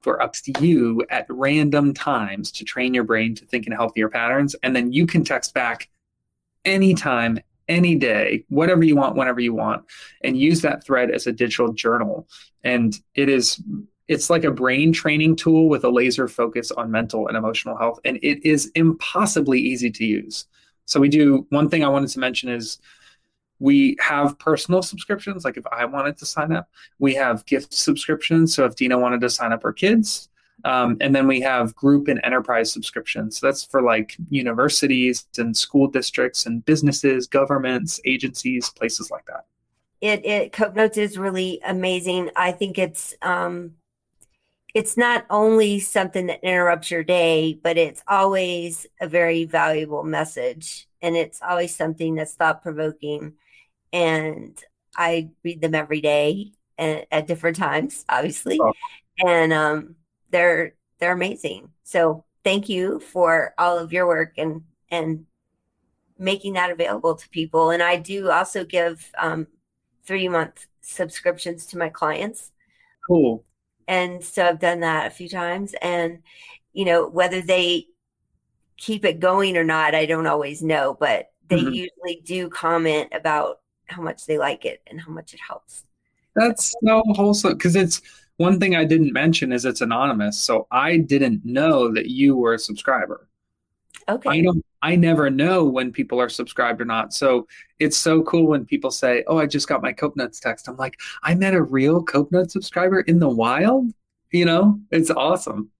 for 0.00 0.22
up 0.22 0.34
to 0.34 0.52
you 0.60 1.04
at 1.10 1.26
random 1.28 1.92
times 1.92 2.52
to 2.52 2.64
train 2.64 2.94
your 2.94 3.04
brain 3.04 3.34
to 3.34 3.44
think 3.44 3.66
in 3.66 3.72
healthier 3.72 4.08
patterns. 4.08 4.54
And 4.62 4.74
then 4.74 4.92
you 4.92 5.04
can 5.04 5.24
text 5.24 5.52
back 5.52 5.88
anytime, 6.64 7.40
any 7.68 7.94
day, 7.94 8.44
whatever 8.48 8.84
you 8.84 8.96
want, 8.96 9.16
whenever 9.16 9.40
you 9.40 9.54
want, 9.54 9.84
and 10.22 10.38
use 10.38 10.62
that 10.62 10.84
thread 10.84 11.10
as 11.10 11.26
a 11.26 11.32
digital 11.32 11.72
journal. 11.72 12.28
And 12.64 12.98
it 13.14 13.28
is 13.28 13.62
it's 14.08 14.30
like 14.30 14.44
a 14.44 14.50
brain 14.50 14.92
training 14.92 15.36
tool 15.36 15.68
with 15.68 15.84
a 15.84 15.88
laser 15.88 16.28
focus 16.28 16.70
on 16.70 16.90
mental 16.90 17.28
and 17.28 17.36
emotional 17.36 17.76
health 17.76 17.98
and 18.04 18.18
it 18.22 18.44
is 18.44 18.70
impossibly 18.74 19.60
easy 19.60 19.90
to 19.90 20.04
use 20.04 20.46
so 20.84 21.00
we 21.00 21.08
do 21.08 21.46
one 21.50 21.68
thing 21.68 21.84
i 21.84 21.88
wanted 21.88 22.08
to 22.08 22.20
mention 22.20 22.48
is 22.48 22.78
we 23.58 23.96
have 23.98 24.38
personal 24.38 24.82
subscriptions 24.82 25.44
like 25.44 25.56
if 25.56 25.66
i 25.72 25.84
wanted 25.84 26.16
to 26.16 26.26
sign 26.26 26.52
up 26.52 26.68
we 26.98 27.14
have 27.14 27.44
gift 27.46 27.72
subscriptions 27.72 28.54
so 28.54 28.64
if 28.64 28.76
deana 28.76 28.98
wanted 28.98 29.20
to 29.20 29.30
sign 29.30 29.52
up 29.52 29.62
her 29.62 29.72
kids 29.72 30.28
um, 30.66 30.96
and 31.00 31.14
then 31.14 31.28
we 31.28 31.40
have 31.42 31.76
group 31.76 32.08
and 32.08 32.20
enterprise 32.24 32.72
subscriptions. 32.72 33.38
So 33.38 33.46
that's 33.46 33.64
for 33.64 33.82
like 33.82 34.16
universities 34.30 35.24
and 35.38 35.56
school 35.56 35.86
districts 35.86 36.44
and 36.44 36.64
businesses, 36.64 37.28
governments, 37.28 38.00
agencies, 38.04 38.68
places 38.70 39.08
like 39.08 39.24
that. 39.26 39.44
It, 40.00 40.26
it 40.26 40.52
Cope 40.52 40.74
Notes 40.74 40.98
is 40.98 41.18
really 41.18 41.60
amazing. 41.64 42.30
I 42.34 42.50
think 42.50 42.78
it's 42.78 43.14
um, 43.22 43.74
it's 44.74 44.96
not 44.96 45.24
only 45.30 45.78
something 45.78 46.26
that 46.26 46.42
interrupts 46.42 46.90
your 46.90 47.04
day, 47.04 47.60
but 47.62 47.78
it's 47.78 48.02
always 48.08 48.88
a 49.00 49.06
very 49.06 49.44
valuable 49.44 50.02
message, 50.02 50.88
and 51.00 51.16
it's 51.16 51.40
always 51.42 51.76
something 51.76 52.16
that's 52.16 52.34
thought 52.34 52.64
provoking. 52.64 53.34
And 53.92 54.60
I 54.96 55.30
read 55.44 55.60
them 55.60 55.76
every 55.76 56.00
day 56.00 56.54
and 56.76 57.06
at 57.12 57.28
different 57.28 57.56
times, 57.56 58.04
obviously. 58.08 58.58
Oh. 58.60 58.72
And 59.24 59.52
um, 59.52 59.94
they're 60.30 60.74
they're 60.98 61.12
amazing. 61.12 61.70
So 61.82 62.24
thank 62.44 62.68
you 62.68 63.00
for 63.00 63.54
all 63.58 63.78
of 63.78 63.92
your 63.92 64.06
work 64.06 64.34
and 64.38 64.62
and 64.90 65.26
making 66.18 66.54
that 66.54 66.70
available 66.70 67.14
to 67.14 67.28
people. 67.28 67.70
And 67.70 67.82
I 67.82 67.96
do 67.96 68.30
also 68.30 68.64
give 68.64 69.10
um, 69.18 69.46
three 70.04 70.28
month 70.28 70.66
subscriptions 70.80 71.66
to 71.66 71.78
my 71.78 71.88
clients. 71.88 72.52
Cool. 73.06 73.44
And 73.88 74.24
so 74.24 74.46
I've 74.46 74.58
done 74.58 74.80
that 74.80 75.06
a 75.06 75.10
few 75.10 75.28
times. 75.28 75.74
And 75.82 76.22
you 76.72 76.84
know 76.84 77.08
whether 77.08 77.40
they 77.40 77.86
keep 78.76 79.04
it 79.04 79.20
going 79.20 79.56
or 79.56 79.64
not, 79.64 79.94
I 79.94 80.06
don't 80.06 80.26
always 80.26 80.62
know, 80.62 80.96
but 80.98 81.30
they 81.48 81.58
mm-hmm. 81.58 81.72
usually 81.72 82.22
do 82.24 82.48
comment 82.48 83.08
about 83.12 83.60
how 83.86 84.02
much 84.02 84.26
they 84.26 84.38
like 84.38 84.64
it 84.64 84.82
and 84.86 85.00
how 85.00 85.12
much 85.12 85.32
it 85.32 85.40
helps. 85.40 85.84
That's 86.34 86.74
so 86.84 87.02
wholesome 87.14 87.54
because 87.54 87.76
it's 87.76 88.02
one 88.36 88.60
thing 88.60 88.76
I 88.76 88.84
didn't 88.84 89.12
mention 89.12 89.52
is 89.52 89.64
it's 89.64 89.80
anonymous, 89.80 90.38
so 90.38 90.66
I 90.70 90.98
didn't 90.98 91.44
know 91.44 91.92
that 91.92 92.06
you 92.06 92.36
were 92.36 92.54
a 92.54 92.58
subscriber. 92.58 93.28
Okay. 94.08 94.28
I 94.28 94.42
don't 94.42 94.64
I 94.82 94.94
never 94.94 95.30
know 95.30 95.64
when 95.64 95.90
people 95.90 96.20
are 96.20 96.28
subscribed 96.28 96.80
or 96.80 96.84
not. 96.84 97.12
So 97.12 97.48
it's 97.80 97.96
so 97.96 98.22
cool 98.22 98.46
when 98.46 98.64
people 98.64 98.92
say, 98.92 99.24
"Oh, 99.26 99.38
I 99.38 99.46
just 99.46 99.66
got 99.66 99.82
my 99.82 99.92
Cope 99.92 100.16
Notes 100.16 100.38
text." 100.38 100.68
I'm 100.68 100.76
like, 100.76 101.00
"I 101.24 101.34
met 101.34 101.54
a 101.54 101.62
real 101.62 102.02
Cope 102.04 102.30
Notes 102.30 102.52
subscriber 102.52 103.00
in 103.00 103.18
the 103.18 103.28
wild." 103.28 103.92
You 104.30 104.44
know, 104.44 104.80
it's 104.92 105.10
awesome. 105.10 105.70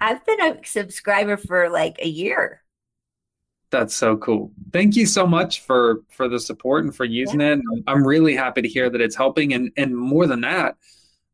I've 0.00 0.24
been 0.26 0.40
a 0.42 0.58
subscriber 0.66 1.38
for 1.38 1.70
like 1.70 1.98
a 2.02 2.08
year. 2.08 2.62
That's 3.70 3.94
so 3.94 4.16
cool. 4.18 4.52
Thank 4.72 4.96
you 4.96 5.06
so 5.06 5.26
much 5.26 5.60
for 5.60 6.02
for 6.10 6.28
the 6.28 6.38
support 6.38 6.84
and 6.84 6.94
for 6.94 7.04
using 7.04 7.40
yeah. 7.40 7.54
it. 7.54 7.60
I'm 7.86 8.06
really 8.06 8.34
happy 8.36 8.62
to 8.62 8.68
hear 8.68 8.90
that 8.90 9.00
it's 9.00 9.16
helping 9.16 9.54
and 9.54 9.72
and 9.76 9.96
more 9.96 10.26
than 10.26 10.42
that, 10.42 10.76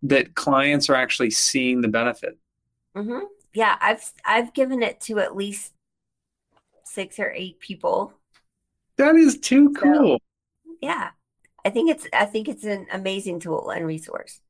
that 0.02 0.34
clients 0.34 0.90
are 0.90 0.94
actually 0.94 1.30
seeing 1.30 1.80
the 1.80 1.88
benefit. 1.88 2.38
Mm-hmm. 2.96 3.20
Yeah, 3.54 3.76
I've 3.80 4.10
I've 4.24 4.54
given 4.54 4.82
it 4.82 5.00
to 5.02 5.18
at 5.18 5.36
least 5.36 5.72
six 6.84 7.18
or 7.18 7.30
eight 7.34 7.60
people. 7.60 8.12
That 8.96 9.16
is 9.16 9.38
too 9.38 9.72
cool. 9.72 10.18
So, 10.18 10.72
yeah, 10.80 11.10
I 11.64 11.70
think 11.70 11.90
it's 11.90 12.06
I 12.12 12.24
think 12.24 12.48
it's 12.48 12.64
an 12.64 12.86
amazing 12.92 13.40
tool 13.40 13.70
and 13.70 13.86
resource. 13.86 14.40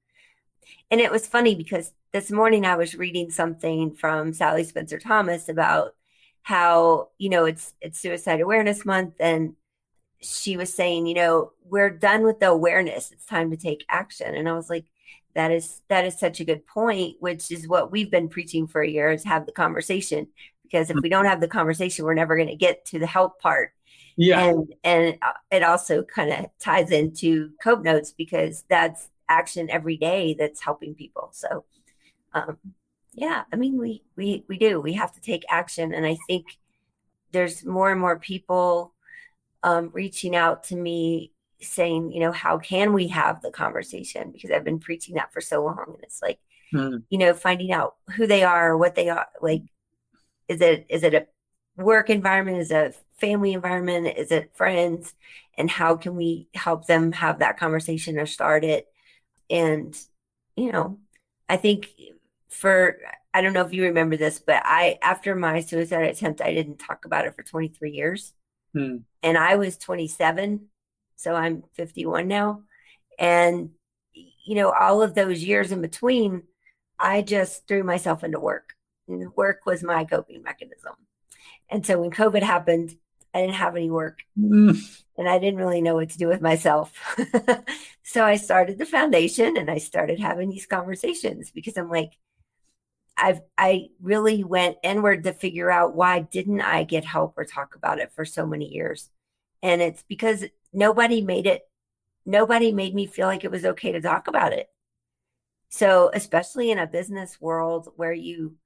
And 0.90 1.00
it 1.00 1.10
was 1.10 1.26
funny 1.26 1.54
because 1.54 1.92
this 2.12 2.30
morning 2.30 2.66
I 2.66 2.76
was 2.76 2.94
reading 2.94 3.30
something 3.30 3.92
from 3.92 4.32
Sally 4.32 4.64
Spencer 4.64 4.98
Thomas 4.98 5.48
about 5.48 5.94
how 6.42 7.08
you 7.18 7.28
know 7.28 7.44
it's 7.44 7.74
it's 7.80 8.00
Suicide 8.00 8.40
Awareness 8.40 8.84
Month 8.84 9.14
and 9.20 9.54
she 10.22 10.56
was 10.56 10.72
saying, 10.72 11.06
you 11.06 11.14
know, 11.14 11.52
we're 11.64 11.90
done 11.90 12.22
with 12.22 12.40
the 12.40 12.48
awareness. 12.48 13.10
It's 13.10 13.26
time 13.26 13.50
to 13.50 13.56
take 13.56 13.84
action. 13.88 14.34
And 14.34 14.48
I 14.48 14.52
was 14.52 14.70
like, 14.70 14.86
that 15.34 15.50
is 15.50 15.82
that 15.88 16.04
is 16.04 16.18
such 16.18 16.40
a 16.40 16.44
good 16.44 16.66
point, 16.66 17.16
which 17.20 17.50
is 17.50 17.68
what 17.68 17.90
we've 17.90 18.10
been 18.10 18.28
preaching 18.28 18.66
for 18.66 18.82
a 18.82 18.88
year 18.88 19.10
is 19.10 19.24
have 19.24 19.46
the 19.46 19.52
conversation. 19.52 20.28
Because 20.62 20.90
if 20.90 20.96
we 21.02 21.08
don't 21.08 21.26
have 21.26 21.40
the 21.40 21.48
conversation, 21.48 22.04
we're 22.04 22.14
never 22.14 22.36
going 22.36 22.48
to 22.48 22.56
get 22.56 22.84
to 22.86 22.98
the 22.98 23.06
help 23.06 23.40
part. 23.40 23.72
Yeah. 24.16 24.40
And 24.40 24.74
and 24.84 25.18
uh, 25.22 25.32
it 25.50 25.62
also 25.62 26.02
kind 26.02 26.32
of 26.32 26.46
ties 26.58 26.90
into 26.90 27.50
Cope 27.62 27.82
Notes 27.82 28.12
because 28.12 28.64
that's 28.68 29.08
action 29.28 29.70
every 29.70 29.96
day 29.96 30.34
that's 30.38 30.60
helping 30.60 30.94
people. 30.94 31.30
So 31.32 31.64
um 32.34 32.58
yeah, 33.14 33.44
I 33.52 33.56
mean 33.56 33.78
we 33.78 34.02
we 34.16 34.44
we 34.48 34.58
do. 34.58 34.80
We 34.80 34.94
have 34.94 35.12
to 35.12 35.20
take 35.20 35.44
action 35.48 35.94
and 35.94 36.06
I 36.06 36.16
think 36.26 36.46
there's 37.32 37.64
more 37.64 37.90
and 37.90 38.00
more 38.00 38.18
people 38.18 38.94
um, 39.62 39.90
reaching 39.92 40.36
out 40.36 40.64
to 40.64 40.76
me 40.76 41.32
saying, 41.62 42.12
you 42.12 42.20
know, 42.20 42.32
how 42.32 42.58
can 42.58 42.92
we 42.92 43.08
have 43.08 43.42
the 43.42 43.50
conversation? 43.50 44.30
Because 44.32 44.50
I've 44.50 44.64
been 44.64 44.80
preaching 44.80 45.14
that 45.14 45.32
for 45.32 45.40
so 45.40 45.64
long. 45.64 45.84
And 45.88 46.02
it's 46.02 46.20
like, 46.22 46.38
mm. 46.72 47.02
you 47.08 47.18
know, 47.18 47.34
finding 47.34 47.72
out 47.72 47.96
who 48.16 48.26
they 48.26 48.42
are, 48.42 48.76
what 48.76 48.94
they 48.94 49.08
are. 49.08 49.26
Like, 49.40 49.62
is 50.48 50.60
it 50.60 50.86
is 50.88 51.02
it 51.02 51.14
a 51.14 51.26
work 51.76 52.10
environment? 52.10 52.58
Is 52.58 52.70
it 52.70 52.94
a 52.94 53.18
family 53.20 53.52
environment? 53.52 54.16
Is 54.16 54.30
it 54.30 54.54
friends? 54.54 55.14
And 55.56 55.70
how 55.70 55.96
can 55.96 56.16
we 56.16 56.48
help 56.54 56.86
them 56.86 57.12
have 57.12 57.38
that 57.38 57.58
conversation 57.58 58.18
or 58.18 58.26
start 58.26 58.64
it? 58.64 58.86
And, 59.50 59.96
you 60.56 60.72
know, 60.72 60.98
I 61.48 61.56
think 61.56 61.90
for 62.48 62.98
I 63.34 63.40
don't 63.40 63.52
know 63.52 63.64
if 63.64 63.72
you 63.72 63.84
remember 63.84 64.16
this, 64.16 64.38
but 64.38 64.62
I 64.64 64.98
after 65.02 65.34
my 65.34 65.60
suicide 65.60 66.04
attempt, 66.04 66.40
I 66.40 66.54
didn't 66.54 66.78
talk 66.78 67.04
about 67.04 67.26
it 67.26 67.34
for 67.34 67.42
23 67.42 67.92
years. 67.92 68.34
Hmm. 68.74 68.98
And 69.22 69.38
I 69.38 69.56
was 69.56 69.76
27. 69.76 70.68
So 71.22 71.34
I'm 71.34 71.62
51 71.74 72.28
now. 72.28 72.62
And, 73.18 73.70
you 74.12 74.54
know, 74.56 74.72
all 74.72 75.02
of 75.02 75.14
those 75.14 75.42
years 75.42 75.72
in 75.72 75.80
between, 75.80 76.42
I 76.98 77.22
just 77.22 77.66
threw 77.68 77.84
myself 77.84 78.24
into 78.24 78.40
work. 78.40 78.74
And 79.08 79.34
work 79.36 79.60
was 79.66 79.82
my 79.82 80.04
coping 80.04 80.42
mechanism. 80.42 80.94
And 81.68 81.86
so 81.86 82.00
when 82.00 82.10
COVID 82.10 82.42
happened, 82.42 82.94
I 83.34 83.40
didn't 83.40 83.54
have 83.54 83.76
any 83.76 83.90
work 83.90 84.22
mm. 84.38 84.78
and 85.16 85.28
I 85.28 85.38
didn't 85.38 85.58
really 85.58 85.80
know 85.80 85.94
what 85.94 86.10
to 86.10 86.18
do 86.18 86.28
with 86.28 86.42
myself. 86.42 86.92
so 88.02 88.24
I 88.24 88.36
started 88.36 88.78
the 88.78 88.84
foundation 88.84 89.56
and 89.56 89.70
I 89.70 89.78
started 89.78 90.20
having 90.20 90.50
these 90.50 90.66
conversations 90.66 91.50
because 91.50 91.78
I'm 91.78 91.88
like, 91.88 92.12
I've 93.16 93.40
I 93.56 93.88
really 94.00 94.44
went 94.44 94.76
inward 94.82 95.24
to 95.24 95.32
figure 95.32 95.70
out 95.70 95.94
why 95.94 96.20
didn't 96.20 96.60
I 96.60 96.84
get 96.84 97.04
help 97.04 97.34
or 97.36 97.44
talk 97.44 97.74
about 97.74 98.00
it 98.00 98.12
for 98.12 98.24
so 98.24 98.46
many 98.46 98.68
years. 98.68 99.08
And 99.62 99.80
it's 99.80 100.02
because 100.02 100.44
nobody 100.72 101.22
made 101.22 101.46
it 101.46 101.62
nobody 102.24 102.72
made 102.72 102.94
me 102.94 103.06
feel 103.06 103.26
like 103.26 103.44
it 103.44 103.50
was 103.50 103.64
okay 103.64 103.92
to 103.92 104.00
talk 104.00 104.28
about 104.28 104.52
it. 104.52 104.68
So, 105.68 106.10
especially 106.12 106.70
in 106.70 106.78
a 106.78 106.86
business 106.86 107.40
world 107.40 107.92
where 107.96 108.12
you 108.12 108.56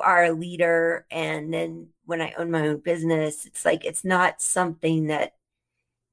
are 0.00 0.24
a 0.24 0.32
leader 0.32 1.06
and 1.10 1.52
then 1.52 1.88
when 2.04 2.20
I 2.20 2.34
own 2.38 2.50
my 2.50 2.68
own 2.68 2.78
business, 2.78 3.46
it's 3.46 3.64
like 3.64 3.84
it's 3.84 4.04
not 4.04 4.40
something 4.40 5.08
that 5.08 5.34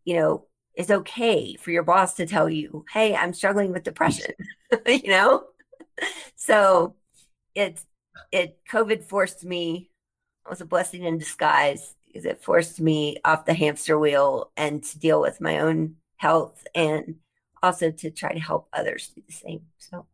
you 0.06 0.16
know 0.16 0.48
is 0.76 0.92
okay 0.92 1.56
for 1.56 1.72
your 1.72 1.84
boss 1.84 2.16
to 2.16 2.26
tell 2.26 2.50
you, 2.50 2.86
"Hey, 2.92 3.16
I'm 3.16 3.34
struggling 3.34 3.72
with 3.74 3.84
depression." 3.84 4.34
you 4.88 5.10
know? 5.10 5.46
So, 6.36 6.96
it 7.56 7.84
it 8.32 8.60
COVID 8.70 9.04
forced 9.06 9.44
me. 9.46 9.92
It 10.46 10.50
was 10.50 10.62
a 10.62 10.66
blessing 10.66 11.04
in 11.04 11.18
disguise 11.20 11.96
because 12.12 12.26
it 12.26 12.44
forced 12.44 12.82
me 12.82 13.18
off 13.24 13.46
the 13.46 13.54
hamster 13.54 13.98
wheel 13.98 14.52
and 14.58 14.84
to 14.84 15.00
deal 15.00 15.22
with 15.22 15.40
my 15.40 15.60
own 15.60 15.96
health 16.18 16.66
and 16.76 17.16
also 17.64 17.92
to 17.92 18.10
try 18.10 18.34
to 18.34 18.40
help 18.40 18.68
others 18.74 19.12
do 19.16 19.22
the 19.26 19.34
same. 19.34 19.62
So. 19.78 20.06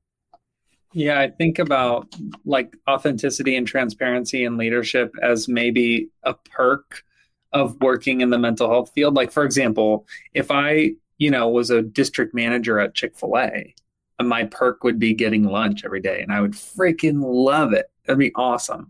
Yeah, 0.94 1.20
I 1.20 1.30
think 1.30 1.60
about 1.60 2.16
like 2.46 2.76
authenticity 2.90 3.56
and 3.56 3.68
transparency 3.68 4.46
and 4.46 4.58
leadership 4.58 5.14
as 5.22 5.48
maybe 5.48 6.10
a 6.24 6.34
perk 6.34 7.04
of 7.54 7.80
working 7.82 8.22
in 8.22 8.30
the 8.30 8.38
mental 8.38 8.70
health 8.70 8.92
field. 8.94 9.14
Like, 9.14 9.32
for 9.32 9.44
example, 9.44 10.06
if 10.34 10.52
I, 10.52 10.92
you 11.18 11.32
know, 11.32 11.50
was 11.50 11.70
a 11.70 11.82
district 11.82 12.34
manager 12.34 12.80
at 12.80 12.94
Chick 12.96 13.18
fil 13.18 13.38
A, 13.38 13.74
my 14.22 14.46
perk 14.46 14.84
would 14.84 15.00
be 15.00 15.14
getting 15.14 15.44
lunch 15.44 15.86
every 15.86 16.02
day 16.02 16.22
and 16.22 16.32
I 16.32 16.42
would 16.42 16.54
freaking 16.54 17.22
love 17.24 17.74
it. 17.74 17.90
That'd 18.06 18.20
be 18.20 18.34
awesome. 18.36 18.88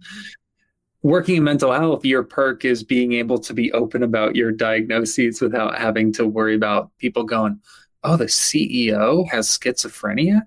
Working 1.08 1.38
in 1.38 1.44
mental 1.46 1.72
health, 1.72 2.04
your 2.04 2.22
perk 2.22 2.66
is 2.66 2.84
being 2.84 3.14
able 3.14 3.38
to 3.38 3.54
be 3.54 3.72
open 3.72 4.04
about 4.04 4.36
your 4.36 4.52
diagnoses 4.52 5.40
without 5.40 5.78
having 5.78 6.12
to 6.12 6.28
worry 6.28 6.54
about 6.54 6.92
people 6.98 7.24
going, 7.24 7.62
Oh, 8.04 8.18
the 8.18 8.26
CEO 8.26 9.26
has 9.30 9.48
schizophrenia? 9.48 10.42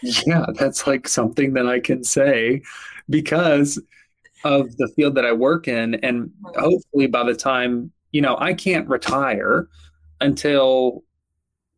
Yeah, 0.00 0.46
that's 0.54 0.86
like 0.86 1.08
something 1.08 1.52
that 1.52 1.66
I 1.66 1.80
can 1.80 2.02
say 2.04 2.62
because 3.10 3.78
of 4.44 4.74
the 4.78 4.88
field 4.96 5.14
that 5.16 5.26
I 5.26 5.32
work 5.32 5.68
in. 5.68 5.96
And 5.96 6.30
hopefully 6.56 7.06
by 7.06 7.24
the 7.24 7.34
time, 7.34 7.92
you 8.10 8.22
know, 8.22 8.34
I 8.38 8.54
can't 8.54 8.88
retire 8.88 9.68
until 10.22 11.04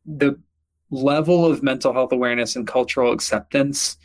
the 0.06 0.38
level 0.92 1.46
of 1.46 1.64
mental 1.64 1.92
health 1.92 2.12
awareness 2.12 2.54
and 2.54 2.64
cultural 2.64 3.10
acceptance 3.10 3.96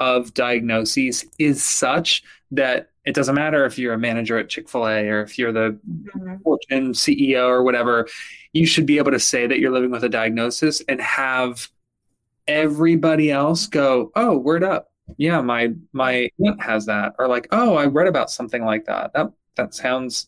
of 0.00 0.34
diagnoses 0.34 1.24
is 1.38 1.62
such 1.62 2.24
that 2.50 2.90
it 3.04 3.14
doesn't 3.14 3.34
matter 3.34 3.64
if 3.64 3.78
you're 3.78 3.94
a 3.94 3.98
manager 3.98 4.38
at 4.38 4.48
Chick-fil-A 4.48 5.08
or 5.08 5.22
if 5.22 5.38
you're 5.38 5.52
the 5.52 5.78
mm-hmm. 5.88 6.36
Fortune 6.42 6.92
CEO 6.92 7.48
or 7.48 7.62
whatever, 7.62 8.08
you 8.52 8.66
should 8.66 8.86
be 8.86 8.98
able 8.98 9.12
to 9.12 9.20
say 9.20 9.46
that 9.46 9.58
you're 9.58 9.70
living 9.70 9.90
with 9.90 10.04
a 10.04 10.08
diagnosis 10.08 10.82
and 10.88 11.00
have 11.00 11.68
everybody 12.48 13.30
else 13.30 13.66
go, 13.66 14.10
"Oh, 14.16 14.36
word 14.36 14.64
up. 14.64 14.90
Yeah, 15.16 15.40
my 15.40 15.72
my 15.92 16.30
aunt 16.44 16.60
has 16.62 16.86
that." 16.86 17.14
Or 17.18 17.28
like, 17.28 17.48
"Oh, 17.52 17.76
I 17.76 17.86
read 17.86 18.08
about 18.08 18.30
something 18.30 18.64
like 18.64 18.84
that." 18.86 19.12
That 19.14 19.30
that 19.56 19.74
sounds 19.74 20.26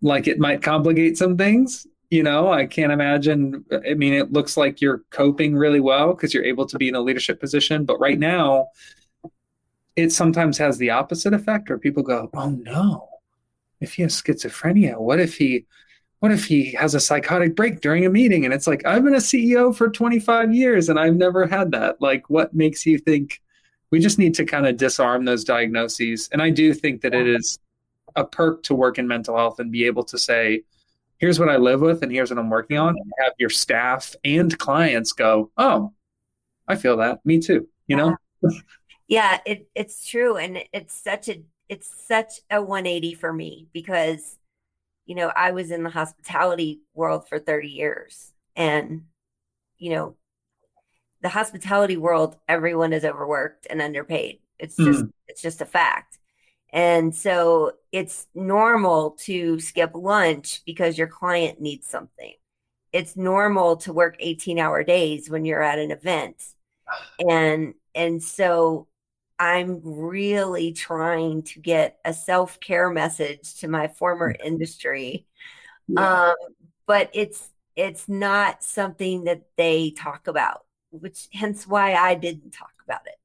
like 0.00 0.26
it 0.26 0.38
might 0.38 0.62
complicate 0.62 1.18
some 1.18 1.36
things 1.36 1.86
you 2.10 2.22
know 2.22 2.50
i 2.50 2.66
can't 2.66 2.92
imagine 2.92 3.64
i 3.86 3.94
mean 3.94 4.14
it 4.14 4.32
looks 4.32 4.56
like 4.56 4.80
you're 4.80 5.02
coping 5.10 5.54
really 5.54 5.80
well 5.80 6.14
because 6.14 6.32
you're 6.32 6.44
able 6.44 6.66
to 6.66 6.78
be 6.78 6.88
in 6.88 6.94
a 6.94 7.00
leadership 7.00 7.38
position 7.40 7.84
but 7.84 7.98
right 7.98 8.18
now 8.18 8.68
it 9.98 10.12
sometimes 10.12 10.56
has 10.56 10.78
the 10.78 10.90
opposite 10.90 11.34
effect 11.34 11.68
where 11.68 11.78
people 11.78 12.02
go 12.02 12.30
oh 12.34 12.50
no. 12.50 13.08
If 13.80 13.94
he 13.94 14.02
has 14.02 14.20
schizophrenia 14.20 14.98
what 14.98 15.20
if 15.20 15.36
he 15.36 15.66
what 16.20 16.32
if 16.32 16.44
he 16.44 16.72
has 16.72 16.94
a 16.94 17.00
psychotic 17.00 17.54
break 17.54 17.80
during 17.80 18.04
a 18.04 18.10
meeting? 18.10 18.44
And 18.44 18.54
it's 18.54 18.66
like 18.66 18.86
i've 18.86 19.04
been 19.04 19.14
a 19.14 19.18
ceo 19.18 19.74
for 19.74 19.88
25 19.88 20.54
years 20.54 20.88
and 20.88 20.98
i've 20.98 21.16
never 21.16 21.46
had 21.46 21.72
that. 21.72 22.00
Like 22.00 22.30
what 22.30 22.54
makes 22.54 22.86
you 22.86 22.98
think 22.98 23.40
we 23.90 23.98
just 23.98 24.18
need 24.18 24.34
to 24.34 24.44
kind 24.44 24.66
of 24.66 24.76
disarm 24.76 25.24
those 25.24 25.44
diagnoses. 25.44 26.28
And 26.32 26.40
i 26.40 26.50
do 26.50 26.72
think 26.74 27.02
that 27.02 27.14
it 27.14 27.26
is 27.28 27.58
a 28.16 28.24
perk 28.24 28.62
to 28.64 28.74
work 28.74 28.98
in 28.98 29.06
mental 29.06 29.36
health 29.36 29.58
and 29.58 29.70
be 29.70 29.84
able 29.84 30.04
to 30.04 30.18
say 30.18 30.62
here's 31.18 31.38
what 31.38 31.48
I 31.48 31.56
live 31.56 31.80
with 31.80 32.02
and 32.02 32.10
here's 32.10 32.30
what 32.30 32.38
I'm 32.38 32.50
working 32.50 32.78
on. 32.78 32.96
And 32.96 33.12
have 33.20 33.32
your 33.38 33.50
staff 33.50 34.14
and 34.24 34.56
clients 34.58 35.12
go, 35.12 35.50
oh, 35.56 35.92
I 36.66 36.76
feel 36.76 36.96
that. 36.98 37.24
Me 37.24 37.38
too. 37.38 37.68
You 37.86 37.96
know? 37.96 38.16
yeah, 39.08 39.38
it, 39.44 39.68
it's 39.74 40.08
true. 40.08 40.36
And 40.36 40.58
it's 40.72 40.94
such 40.94 41.28
a, 41.28 41.42
it's 41.68 41.90
such 42.06 42.40
a 42.50 42.62
180 42.62 43.14
for 43.14 43.32
me 43.32 43.68
because, 43.72 44.36
you 45.06 45.14
know, 45.14 45.32
I 45.34 45.50
was 45.50 45.70
in 45.70 45.82
the 45.82 45.90
hospitality 45.90 46.80
world 46.94 47.28
for 47.28 47.38
30 47.38 47.68
years 47.68 48.32
and, 48.56 49.04
you 49.78 49.90
know, 49.90 50.16
the 51.20 51.28
hospitality 51.28 51.96
world, 51.96 52.36
everyone 52.48 52.92
is 52.92 53.04
overworked 53.04 53.66
and 53.68 53.82
underpaid. 53.82 54.38
It's 54.58 54.76
just, 54.76 55.04
mm. 55.04 55.10
it's 55.26 55.42
just 55.42 55.60
a 55.60 55.66
fact. 55.66 56.18
And 56.72 57.14
so 57.14 57.72
it's 57.92 58.26
normal 58.34 59.12
to 59.22 59.58
skip 59.60 59.92
lunch 59.94 60.62
because 60.66 60.98
your 60.98 61.06
client 61.06 61.60
needs 61.60 61.86
something. 61.86 62.34
It's 62.92 63.16
normal 63.16 63.76
to 63.78 63.92
work 63.92 64.16
18 64.18 64.58
hour 64.58 64.82
days 64.84 65.30
when 65.30 65.44
you're 65.44 65.62
at 65.62 65.78
an 65.78 65.90
event. 65.90 66.42
And 67.18 67.74
and 67.94 68.22
so 68.22 68.88
I'm 69.38 69.80
really 69.82 70.72
trying 70.72 71.42
to 71.44 71.60
get 71.60 71.98
a 72.04 72.12
self-care 72.12 72.90
message 72.90 73.56
to 73.60 73.68
my 73.68 73.88
former 73.88 74.32
mm. 74.32 74.44
industry. 74.44 75.26
Yeah. 75.86 76.28
Um, 76.28 76.34
but 76.86 77.10
it's 77.12 77.50
it's 77.76 78.08
not 78.08 78.64
something 78.64 79.24
that 79.24 79.42
they 79.56 79.90
talk 79.90 80.26
about, 80.26 80.64
which 80.90 81.28
hence 81.32 81.66
why 81.66 81.94
I 81.94 82.14
didn't 82.14 82.50
talk 82.50 82.72
about 82.84 83.06
it. 83.06 83.17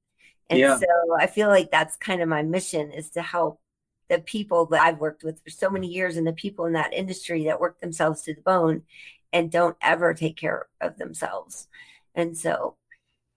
And 0.53 0.59
yeah. 0.59 0.77
so 0.77 0.87
I 1.19 1.27
feel 1.27 1.47
like 1.47 1.71
that's 1.71 1.97
kind 1.97 2.21
of 2.21 2.29
my 2.29 2.43
mission 2.43 2.91
is 2.91 3.09
to 3.11 3.21
help 3.21 3.59
the 4.09 4.19
people 4.19 4.67
that 4.67 4.81
I've 4.81 4.99
worked 4.99 5.23
with 5.23 5.41
for 5.43 5.49
so 5.49 5.67
many 5.67 5.87
years 5.87 6.15
and 6.17 6.27
the 6.27 6.33
people 6.33 6.65
in 6.65 6.73
that 6.73 6.93
industry 6.93 7.45
that 7.45 7.59
work 7.59 7.79
themselves 7.79 8.21
to 8.23 8.35
the 8.35 8.41
bone 8.41 8.83
and 9.31 9.51
don't 9.51 9.75
ever 9.81 10.13
take 10.13 10.37
care 10.37 10.67
of 10.79 10.97
themselves. 10.97 11.67
And 12.13 12.37
so 12.37 12.75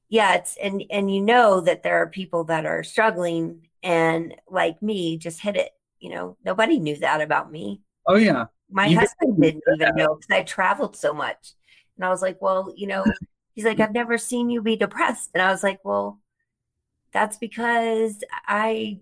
yeah, 0.09 0.35
it's 0.35 0.57
and 0.62 0.85
and 0.90 1.12
you 1.12 1.22
know 1.22 1.61
that 1.62 1.83
there 1.83 1.96
are 2.02 2.07
people 2.07 2.44
that 2.44 2.66
are 2.66 2.85
struggling 2.85 3.68
and 3.83 4.35
like 4.48 4.83
me 4.83 5.16
just 5.16 5.40
hit 5.40 5.57
it. 5.57 5.70
You 5.98 6.11
know, 6.11 6.37
nobody 6.44 6.79
knew 6.79 6.96
that 6.98 7.20
about 7.20 7.50
me. 7.50 7.81
Oh 8.07 8.16
yeah. 8.16 8.46
My 8.70 8.87
You 8.87 8.98
husband 8.98 9.40
didn't 9.40 9.62
didn't 9.66 9.83
even 9.83 9.94
know 9.96 10.16
because 10.16 10.31
I 10.31 10.42
traveled 10.42 10.96
so 10.96 11.14
much. 11.14 11.55
And 11.96 12.05
I 12.05 12.11
was 12.11 12.20
like, 12.20 12.42
well, 12.42 12.72
you 12.76 12.87
know, 12.87 13.05
he's 13.55 13.64
like, 13.64 13.81
I've 13.81 13.94
never 13.94 14.18
seen 14.18 14.50
you 14.50 14.61
be 14.61 14.76
depressed. 14.76 15.31
And 15.35 15.42
I 15.42 15.50
was 15.50 15.62
like, 15.62 15.81
well, 15.85 16.20
that's 17.16 17.38
because 17.38 18.22
I 18.46 19.00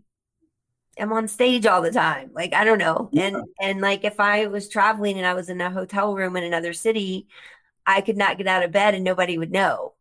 am 0.96 1.12
on 1.12 1.27
stage 1.27 1.66
all 1.66 1.83
the 1.83 1.90
time. 1.90 2.31
Like, 2.33 2.55
I 2.55 2.64
don't 2.64 2.79
know. 2.79 3.11
And 3.12 3.37
and 3.61 3.81
like 3.81 4.05
if 4.05 4.20
I 4.20 4.46
was 4.46 4.68
traveling 4.68 5.18
and 5.18 5.27
I 5.27 5.35
was 5.35 5.48
in 5.48 5.61
a 5.61 5.70
hotel 5.70 6.14
room 6.14 6.37
in 6.37 6.44
another 6.44 6.72
city, 6.72 7.27
I 7.87 8.00
could 8.00 8.16
not 8.16 8.38
get 8.38 8.46
out 8.46 8.62
of 8.62 8.72
bed 8.72 8.94
and 8.94 9.05
nobody 9.05 9.37
would 9.38 9.53
know. 9.53 9.94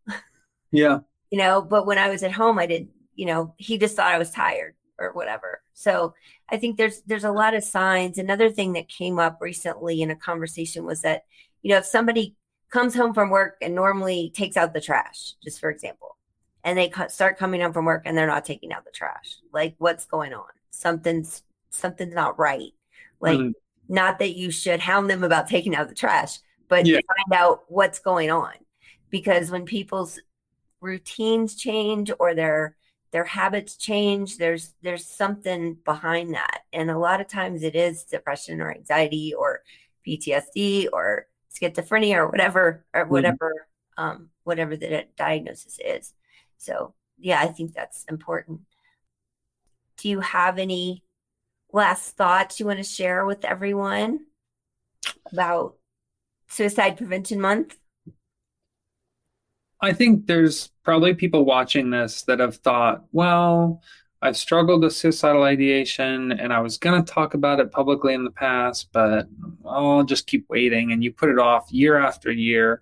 Yeah. 0.72 1.00
you 1.34 1.40
know 1.40 1.64
but 1.64 1.88
when 1.88 1.98
i 1.98 2.10
was 2.10 2.22
at 2.22 2.32
home 2.32 2.60
i 2.60 2.68
didn't, 2.68 2.92
you 3.16 3.26
know 3.26 3.56
he 3.58 3.80
just 3.80 3.96
thought 3.96 4.14
i 4.14 4.20
was 4.20 4.30
tired 4.30 4.76
or 5.00 5.12
whatever 5.14 5.64
so 5.74 6.14
i 6.50 6.58
think 6.58 6.78
there's 6.78 7.02
there's 7.08 7.24
a 7.24 7.32
lot 7.32 7.56
of 7.56 7.64
signs 7.64 8.20
another 8.20 8.52
thing 8.52 8.74
that 8.74 8.88
came 8.88 9.18
up 9.18 9.40
recently 9.42 10.04
in 10.04 10.12
a 10.12 10.16
conversation 10.16 10.86
was 10.86 11.02
that 11.02 11.24
you 11.64 11.72
know 11.72 11.78
if 11.78 11.88
somebody 11.88 12.36
comes 12.70 12.94
home 12.94 13.16
from 13.16 13.32
work 13.32 13.56
and 13.64 13.74
normally 13.74 14.32
takes 14.36 14.56
out 14.56 14.74
the 14.74 14.82
trash 14.82 15.34
just 15.44 15.60
for 15.60 15.72
example 15.72 16.16
and 16.64 16.78
they 16.78 16.92
start 17.10 17.38
coming 17.38 17.62
home 17.62 17.74
from 17.74 17.86
work 17.86 18.04
and 18.06 18.18
they're 18.18 18.28
not 18.28 18.46
taking 18.46 18.72
out 18.74 18.86
the 18.86 18.92
trash 18.92 19.38
like 19.52 19.76
what's 19.78 20.06
going 20.06 20.34
on 20.34 20.46
something's 20.72 21.44
something's 21.70 22.14
not 22.14 22.38
right 22.40 22.74
like 23.20 23.40
Mhm. 23.40 23.54
not 23.90 24.20
that 24.20 24.36
you 24.36 24.52
should 24.52 24.80
hound 24.80 25.10
them 25.10 25.24
about 25.24 25.48
taking 25.48 25.76
out 25.76 25.90
the 25.90 25.96
trash 25.96 26.40
but 26.68 26.86
Yeah. 26.86 27.00
find 27.08 27.34
out 27.42 27.64
what's 27.68 28.00
going 28.00 28.32
on 28.32 28.54
because 29.10 29.52
when 29.52 29.66
people's 29.66 30.20
routines 30.82 31.56
change 31.56 32.12
or 32.20 32.34
their 32.34 32.76
their 33.12 33.24
habits 33.26 33.76
change 33.78 34.38
there's 34.38 34.74
there's 34.82 35.08
something 35.08 35.76
behind 35.86 36.34
that 36.34 36.62
and 36.74 36.90
a 36.92 36.98
lot 36.98 37.22
of 37.22 37.28
times 37.28 37.64
it 37.64 37.76
is 37.76 38.04
depression 38.06 38.60
or 38.62 38.72
anxiety 38.72 39.34
or 39.34 39.62
ptsd 40.06 40.88
or 40.92 41.28
schizophrenia 41.54 42.16
or 42.18 42.28
whatever 42.28 42.86
or 42.94 43.06
Mhm. 43.06 43.10
whatever 43.10 43.68
um 43.98 44.30
whatever 44.44 44.76
the 44.76 45.06
diagnosis 45.16 45.80
is 45.86 46.14
so 46.64 46.94
yeah 47.20 47.42
i 47.42 47.48
think 47.48 47.74
that's 47.74 48.06
important 48.06 48.62
do 49.98 50.10
you 50.10 50.20
have 50.20 50.58
any 50.58 51.04
last 51.72 52.16
thoughts 52.16 52.60
you 52.60 52.66
want 52.66 52.78
to 52.78 52.84
share 52.84 53.26
with 53.26 53.46
everyone 53.46 54.20
about 55.32 55.76
suicide 56.48 56.98
prevention 56.98 57.40
month 57.40 57.78
I 59.84 59.92
think 59.92 60.28
there's 60.28 60.70
probably 60.84 61.14
people 61.14 61.44
watching 61.44 61.90
this 61.90 62.22
that 62.24 62.40
have 62.40 62.56
thought, 62.56 63.04
well, 63.12 63.82
I've 64.22 64.38
struggled 64.38 64.82
with 64.82 64.94
suicidal 64.94 65.44
ideation 65.44 66.32
and 66.32 66.54
I 66.54 66.62
was 66.62 66.78
going 66.78 67.04
to 67.04 67.14
talk 67.14 67.34
about 67.34 67.60
it 67.60 67.70
publicly 67.70 68.14
in 68.14 68.24
the 68.24 68.32
past, 68.32 68.88
but 68.94 69.28
I'll 69.66 70.06
just 70.06 70.26
keep 70.26 70.46
waiting. 70.50 70.94
And 70.94 71.04
you 71.04 71.12
put 71.12 71.28
it 71.28 71.38
off 71.38 71.70
year 71.70 71.98
after 71.98 72.32
year. 72.32 72.82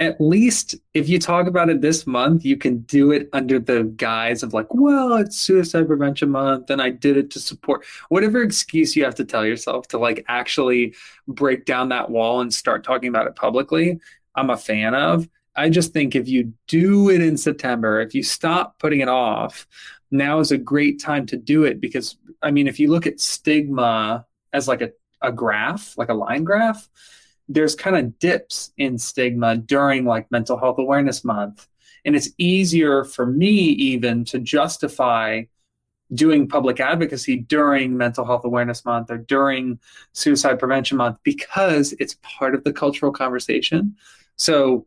At 0.00 0.20
least 0.20 0.74
if 0.92 1.08
you 1.08 1.18
talk 1.18 1.46
about 1.46 1.70
it 1.70 1.80
this 1.80 2.06
month, 2.06 2.44
you 2.44 2.56
can 2.56 2.78
do 2.80 3.12
it 3.12 3.28
under 3.32 3.60
the 3.60 3.84
guise 3.96 4.42
of, 4.42 4.52
like, 4.52 4.72
well, 4.74 5.14
it's 5.14 5.38
suicide 5.38 5.86
prevention 5.86 6.30
month 6.30 6.68
and 6.70 6.82
I 6.82 6.90
did 6.90 7.16
it 7.16 7.30
to 7.30 7.40
support 7.40 7.84
whatever 8.08 8.42
excuse 8.42 8.96
you 8.96 9.04
have 9.04 9.14
to 9.16 9.24
tell 9.24 9.46
yourself 9.46 9.86
to, 9.88 9.98
like, 9.98 10.24
actually 10.26 10.94
break 11.28 11.64
down 11.64 11.90
that 11.90 12.10
wall 12.10 12.40
and 12.40 12.52
start 12.52 12.82
talking 12.82 13.08
about 13.08 13.28
it 13.28 13.36
publicly. 13.36 14.00
I'm 14.34 14.50
a 14.50 14.56
fan 14.56 14.94
of. 14.94 15.28
I 15.56 15.68
just 15.68 15.92
think 15.92 16.16
if 16.16 16.28
you 16.28 16.52
do 16.66 17.10
it 17.10 17.20
in 17.20 17.36
September, 17.36 18.00
if 18.00 18.14
you 18.14 18.24
stop 18.24 18.78
putting 18.80 19.00
it 19.00 19.08
off, 19.08 19.66
now 20.10 20.40
is 20.40 20.50
a 20.50 20.58
great 20.58 21.00
time 21.00 21.26
to 21.26 21.36
do 21.36 21.64
it 21.64 21.80
because 21.80 22.16
I 22.42 22.50
mean, 22.50 22.68
if 22.68 22.78
you 22.78 22.90
look 22.90 23.06
at 23.06 23.20
stigma 23.20 24.26
as 24.52 24.68
like 24.68 24.82
a, 24.82 24.90
a 25.22 25.32
graph, 25.32 25.96
like 25.96 26.08
a 26.08 26.14
line 26.14 26.44
graph, 26.44 26.88
there's 27.48 27.74
kind 27.74 27.96
of 27.96 28.18
dips 28.18 28.72
in 28.78 28.98
stigma 28.98 29.56
during 29.56 30.04
like 30.04 30.30
mental 30.30 30.58
health 30.58 30.78
awareness 30.78 31.24
month. 31.24 31.66
And 32.04 32.14
it's 32.16 32.30
easier 32.38 33.04
for 33.04 33.26
me 33.26 33.50
even 33.50 34.24
to 34.26 34.38
justify 34.38 35.44
doing 36.12 36.48
public 36.48 36.80
advocacy 36.80 37.38
during 37.38 37.96
mental 37.96 38.24
health 38.24 38.44
awareness 38.44 38.84
month 38.84 39.10
or 39.10 39.18
during 39.18 39.78
suicide 40.12 40.58
prevention 40.58 40.96
month 40.96 41.18
because 41.22 41.92
it's 41.98 42.18
part 42.22 42.54
of 42.54 42.64
the 42.64 42.72
cultural 42.72 43.12
conversation. 43.12 43.96
So, 44.36 44.86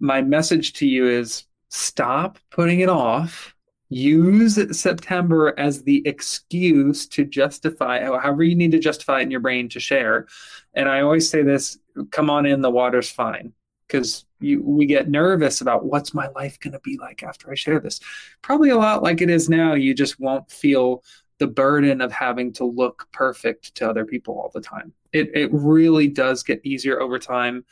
my 0.00 0.22
message 0.22 0.72
to 0.74 0.86
you 0.86 1.08
is 1.08 1.44
stop 1.68 2.38
putting 2.50 2.80
it 2.80 2.88
off. 2.88 3.54
Use 3.90 4.58
September 4.78 5.54
as 5.56 5.82
the 5.82 6.02
excuse 6.06 7.06
to 7.08 7.24
justify, 7.24 8.02
however, 8.02 8.42
you 8.42 8.56
need 8.56 8.72
to 8.72 8.78
justify 8.78 9.20
it 9.20 9.24
in 9.24 9.30
your 9.30 9.40
brain 9.40 9.68
to 9.68 9.80
share. 9.80 10.26
And 10.74 10.88
I 10.88 11.00
always 11.00 11.30
say 11.30 11.42
this 11.42 11.78
come 12.10 12.30
on 12.30 12.46
in, 12.46 12.60
the 12.60 12.70
water's 12.70 13.10
fine. 13.10 13.52
Because 13.86 14.24
we 14.40 14.86
get 14.86 15.10
nervous 15.10 15.60
about 15.60 15.84
what's 15.84 16.14
my 16.14 16.28
life 16.28 16.58
going 16.58 16.72
to 16.72 16.80
be 16.80 16.96
like 16.98 17.22
after 17.22 17.50
I 17.50 17.54
share 17.54 17.80
this. 17.80 18.00
Probably 18.40 18.70
a 18.70 18.78
lot 18.78 19.02
like 19.02 19.20
it 19.20 19.28
is 19.28 19.48
now. 19.50 19.74
You 19.74 19.92
just 19.94 20.18
won't 20.18 20.50
feel 20.50 21.04
the 21.38 21.46
burden 21.46 22.00
of 22.00 22.10
having 22.10 22.52
to 22.54 22.64
look 22.64 23.06
perfect 23.12 23.74
to 23.76 23.88
other 23.88 24.04
people 24.06 24.34
all 24.34 24.50
the 24.54 24.60
time. 24.60 24.92
It, 25.12 25.30
it 25.34 25.50
really 25.52 26.08
does 26.08 26.42
get 26.42 26.64
easier 26.64 27.00
over 27.00 27.18
time. 27.18 27.64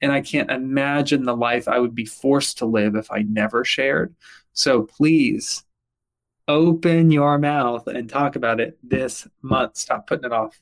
And 0.00 0.12
I 0.12 0.20
can't 0.20 0.50
imagine 0.50 1.24
the 1.24 1.36
life 1.36 1.66
I 1.66 1.78
would 1.78 1.94
be 1.94 2.04
forced 2.04 2.58
to 2.58 2.66
live 2.66 2.94
if 2.94 3.10
I 3.10 3.22
never 3.22 3.64
shared. 3.64 4.14
So 4.52 4.82
please 4.82 5.64
open 6.46 7.10
your 7.10 7.38
mouth 7.38 7.86
and 7.88 8.08
talk 8.08 8.36
about 8.36 8.60
it 8.60 8.78
this 8.82 9.26
month. 9.42 9.76
Stop 9.76 10.06
putting 10.06 10.26
it 10.26 10.32
off. 10.32 10.60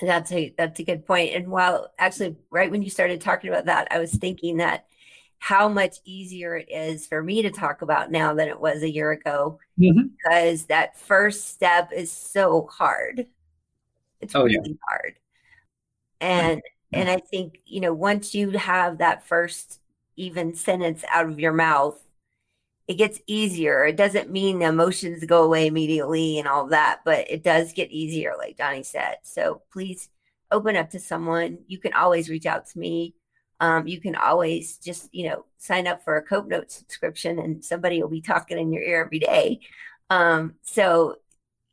That's 0.00 0.32
a 0.32 0.54
that's 0.58 0.80
a 0.80 0.84
good 0.84 1.06
point. 1.06 1.34
And 1.34 1.48
while 1.48 1.92
actually 1.98 2.36
right 2.50 2.70
when 2.70 2.82
you 2.82 2.90
started 2.90 3.20
talking 3.20 3.50
about 3.50 3.66
that, 3.66 3.88
I 3.90 3.98
was 3.98 4.12
thinking 4.14 4.58
that 4.58 4.86
how 5.38 5.68
much 5.68 5.98
easier 6.04 6.56
it 6.56 6.68
is 6.70 7.06
for 7.06 7.22
me 7.22 7.42
to 7.42 7.50
talk 7.50 7.82
about 7.82 8.10
now 8.10 8.34
than 8.34 8.48
it 8.48 8.60
was 8.60 8.82
a 8.82 8.90
year 8.90 9.12
ago 9.12 9.58
Mhm. 9.76 10.14
because 10.24 10.66
that 10.66 10.98
first 10.98 11.48
step 11.48 11.92
is 11.92 12.12
so 12.12 12.68
hard. 12.72 13.26
It's 14.20 14.34
Oh, 14.34 14.46
really 14.46 14.48
yeah. 14.48 14.60
hard. 14.88 15.16
And 16.20 16.62
and 16.92 17.08
I 17.10 17.16
think, 17.18 17.58
you 17.66 17.80
know, 17.80 17.92
once 17.92 18.34
you 18.34 18.50
have 18.50 18.98
that 18.98 19.26
first 19.26 19.80
even 20.16 20.54
sentence 20.54 21.04
out 21.10 21.28
of 21.28 21.40
your 21.40 21.52
mouth, 21.52 22.00
it 22.86 22.94
gets 22.94 23.20
easier. 23.26 23.86
It 23.86 23.96
doesn't 23.96 24.30
mean 24.30 24.58
the 24.58 24.66
emotions 24.66 25.24
go 25.24 25.44
away 25.44 25.66
immediately 25.66 26.38
and 26.38 26.46
all 26.46 26.66
that, 26.68 27.00
but 27.04 27.30
it 27.30 27.42
does 27.42 27.72
get 27.72 27.90
easier, 27.90 28.34
like 28.36 28.58
Johnny 28.58 28.82
said. 28.82 29.16
So 29.22 29.62
please 29.72 30.10
open 30.50 30.76
up 30.76 30.90
to 30.90 31.00
someone. 31.00 31.58
You 31.66 31.78
can 31.78 31.94
always 31.94 32.28
reach 32.28 32.46
out 32.46 32.66
to 32.66 32.78
me. 32.78 33.14
Um, 33.60 33.86
you 33.86 34.00
can 34.00 34.16
always 34.16 34.76
just, 34.76 35.08
you 35.14 35.28
know, 35.28 35.46
sign 35.56 35.86
up 35.86 36.04
for 36.04 36.16
a 36.16 36.22
Cope 36.22 36.46
Note 36.46 36.70
subscription 36.70 37.38
and 37.38 37.64
somebody 37.64 38.02
will 38.02 38.10
be 38.10 38.20
talking 38.20 38.58
in 38.58 38.72
your 38.72 38.82
ear 38.82 39.02
every 39.04 39.18
day. 39.18 39.60
Um, 40.10 40.54
so, 40.62 41.16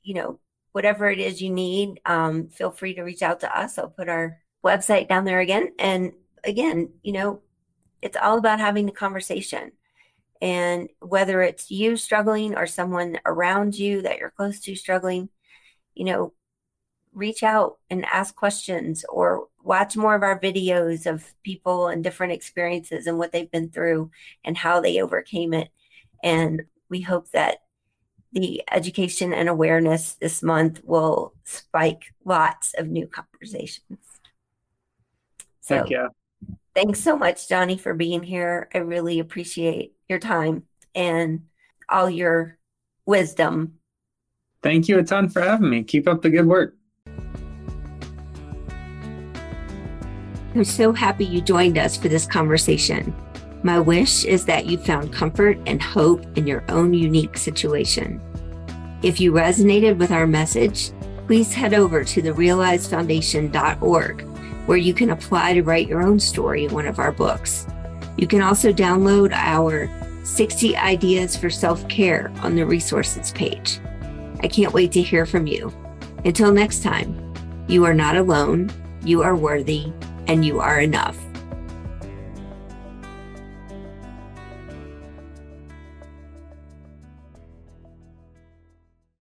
you 0.03 0.13
know, 0.13 0.39
whatever 0.71 1.09
it 1.09 1.19
is 1.19 1.41
you 1.41 1.49
need, 1.49 1.99
um, 2.05 2.47
feel 2.47 2.71
free 2.71 2.93
to 2.93 3.03
reach 3.03 3.21
out 3.21 3.41
to 3.41 3.57
us. 3.57 3.77
I'll 3.77 3.89
put 3.89 4.07
our 4.07 4.39
website 4.63 5.09
down 5.09 5.25
there 5.25 5.41
again. 5.41 5.73
And 5.77 6.13
again, 6.45 6.89
you 7.03 7.11
know, 7.11 7.41
it's 8.01 8.17
all 8.17 8.37
about 8.37 8.59
having 8.59 8.85
the 8.85 8.91
conversation. 8.93 9.73
And 10.41 10.89
whether 10.99 11.41
it's 11.41 11.69
you 11.69 11.95
struggling 11.97 12.55
or 12.55 12.65
someone 12.65 13.19
around 13.25 13.77
you 13.77 14.01
that 14.01 14.17
you're 14.17 14.31
close 14.31 14.59
to 14.61 14.75
struggling, 14.75 15.29
you 15.93 16.05
know, 16.05 16.33
reach 17.13 17.43
out 17.43 17.77
and 17.89 18.05
ask 18.05 18.35
questions 18.35 19.05
or 19.09 19.47
watch 19.63 19.95
more 19.95 20.15
of 20.15 20.23
our 20.23 20.39
videos 20.39 21.05
of 21.05 21.33
people 21.43 21.87
and 21.87 22.03
different 22.03 22.33
experiences 22.33 23.05
and 23.05 23.17
what 23.17 23.31
they've 23.31 23.51
been 23.51 23.69
through 23.69 24.09
and 24.43 24.57
how 24.57 24.79
they 24.79 25.01
overcame 25.01 25.53
it. 25.53 25.69
And 26.23 26.63
we 26.89 27.01
hope 27.01 27.29
that 27.31 27.59
the 28.31 28.63
education 28.71 29.33
and 29.33 29.49
awareness 29.49 30.13
this 30.13 30.41
month 30.41 30.81
will 30.85 31.33
spike 31.43 32.13
lots 32.23 32.73
of 32.75 32.87
new 32.87 33.07
conversations. 33.07 33.99
So, 35.59 35.85
yeah. 35.87 36.07
Thanks 36.75 37.01
so 37.01 37.17
much, 37.17 37.47
Johnny, 37.47 37.77
for 37.77 37.93
being 37.93 38.23
here. 38.23 38.69
I 38.73 38.79
really 38.79 39.19
appreciate 39.19 39.93
your 40.09 40.19
time 40.19 40.63
and 40.95 41.43
all 41.89 42.09
your 42.09 42.57
wisdom. 43.05 43.75
Thank 44.63 44.87
you 44.87 44.97
a 44.99 45.03
ton 45.03 45.29
for 45.29 45.41
having 45.41 45.69
me. 45.69 45.83
Keep 45.83 46.07
up 46.07 46.21
the 46.21 46.29
good 46.29 46.45
work. 46.45 46.75
I'm 50.53 50.65
so 50.65 50.91
happy 50.91 51.23
you 51.25 51.39
joined 51.41 51.77
us 51.77 51.95
for 51.95 52.09
this 52.09 52.25
conversation. 52.25 53.15
My 53.63 53.79
wish 53.79 54.25
is 54.25 54.43
that 54.45 54.65
you 54.65 54.77
found 54.77 55.13
comfort 55.13 55.57
and 55.65 55.81
hope 55.81 56.25
in 56.37 56.45
your 56.45 56.65
own 56.67 56.93
unique 56.93 57.37
situation. 57.37 58.19
If 59.01 59.21
you 59.21 59.31
resonated 59.31 59.97
with 59.97 60.11
our 60.11 60.27
message, 60.27 60.91
please 61.25 61.53
head 61.53 61.73
over 61.73 62.03
to 62.03 62.21
therealizefoundation.org 62.21 64.30
where 64.65 64.77
you 64.77 64.93
can 64.93 65.09
apply 65.09 65.53
to 65.53 65.63
write 65.63 65.87
your 65.87 66.01
own 66.01 66.19
story 66.19 66.65
in 66.65 66.73
one 66.73 66.87
of 66.87 66.99
our 66.99 67.11
books. 67.11 67.67
You 68.17 68.27
can 68.27 68.41
also 68.41 68.71
download 68.71 69.31
our 69.33 69.89
60 70.23 70.77
Ideas 70.77 71.35
for 71.35 71.49
Self 71.49 71.87
Care 71.87 72.31
on 72.41 72.55
the 72.55 72.65
resources 72.65 73.31
page. 73.31 73.79
I 74.41 74.47
can't 74.47 74.73
wait 74.73 74.91
to 74.93 75.01
hear 75.01 75.25
from 75.25 75.47
you. 75.47 75.73
Until 76.25 76.51
next 76.51 76.83
time, 76.83 77.33
you 77.67 77.85
are 77.85 77.93
not 77.93 78.15
alone, 78.15 78.71
you 79.03 79.23
are 79.23 79.35
worthy, 79.35 79.91
and 80.27 80.45
you 80.45 80.59
are 80.59 80.79
enough. 80.79 81.17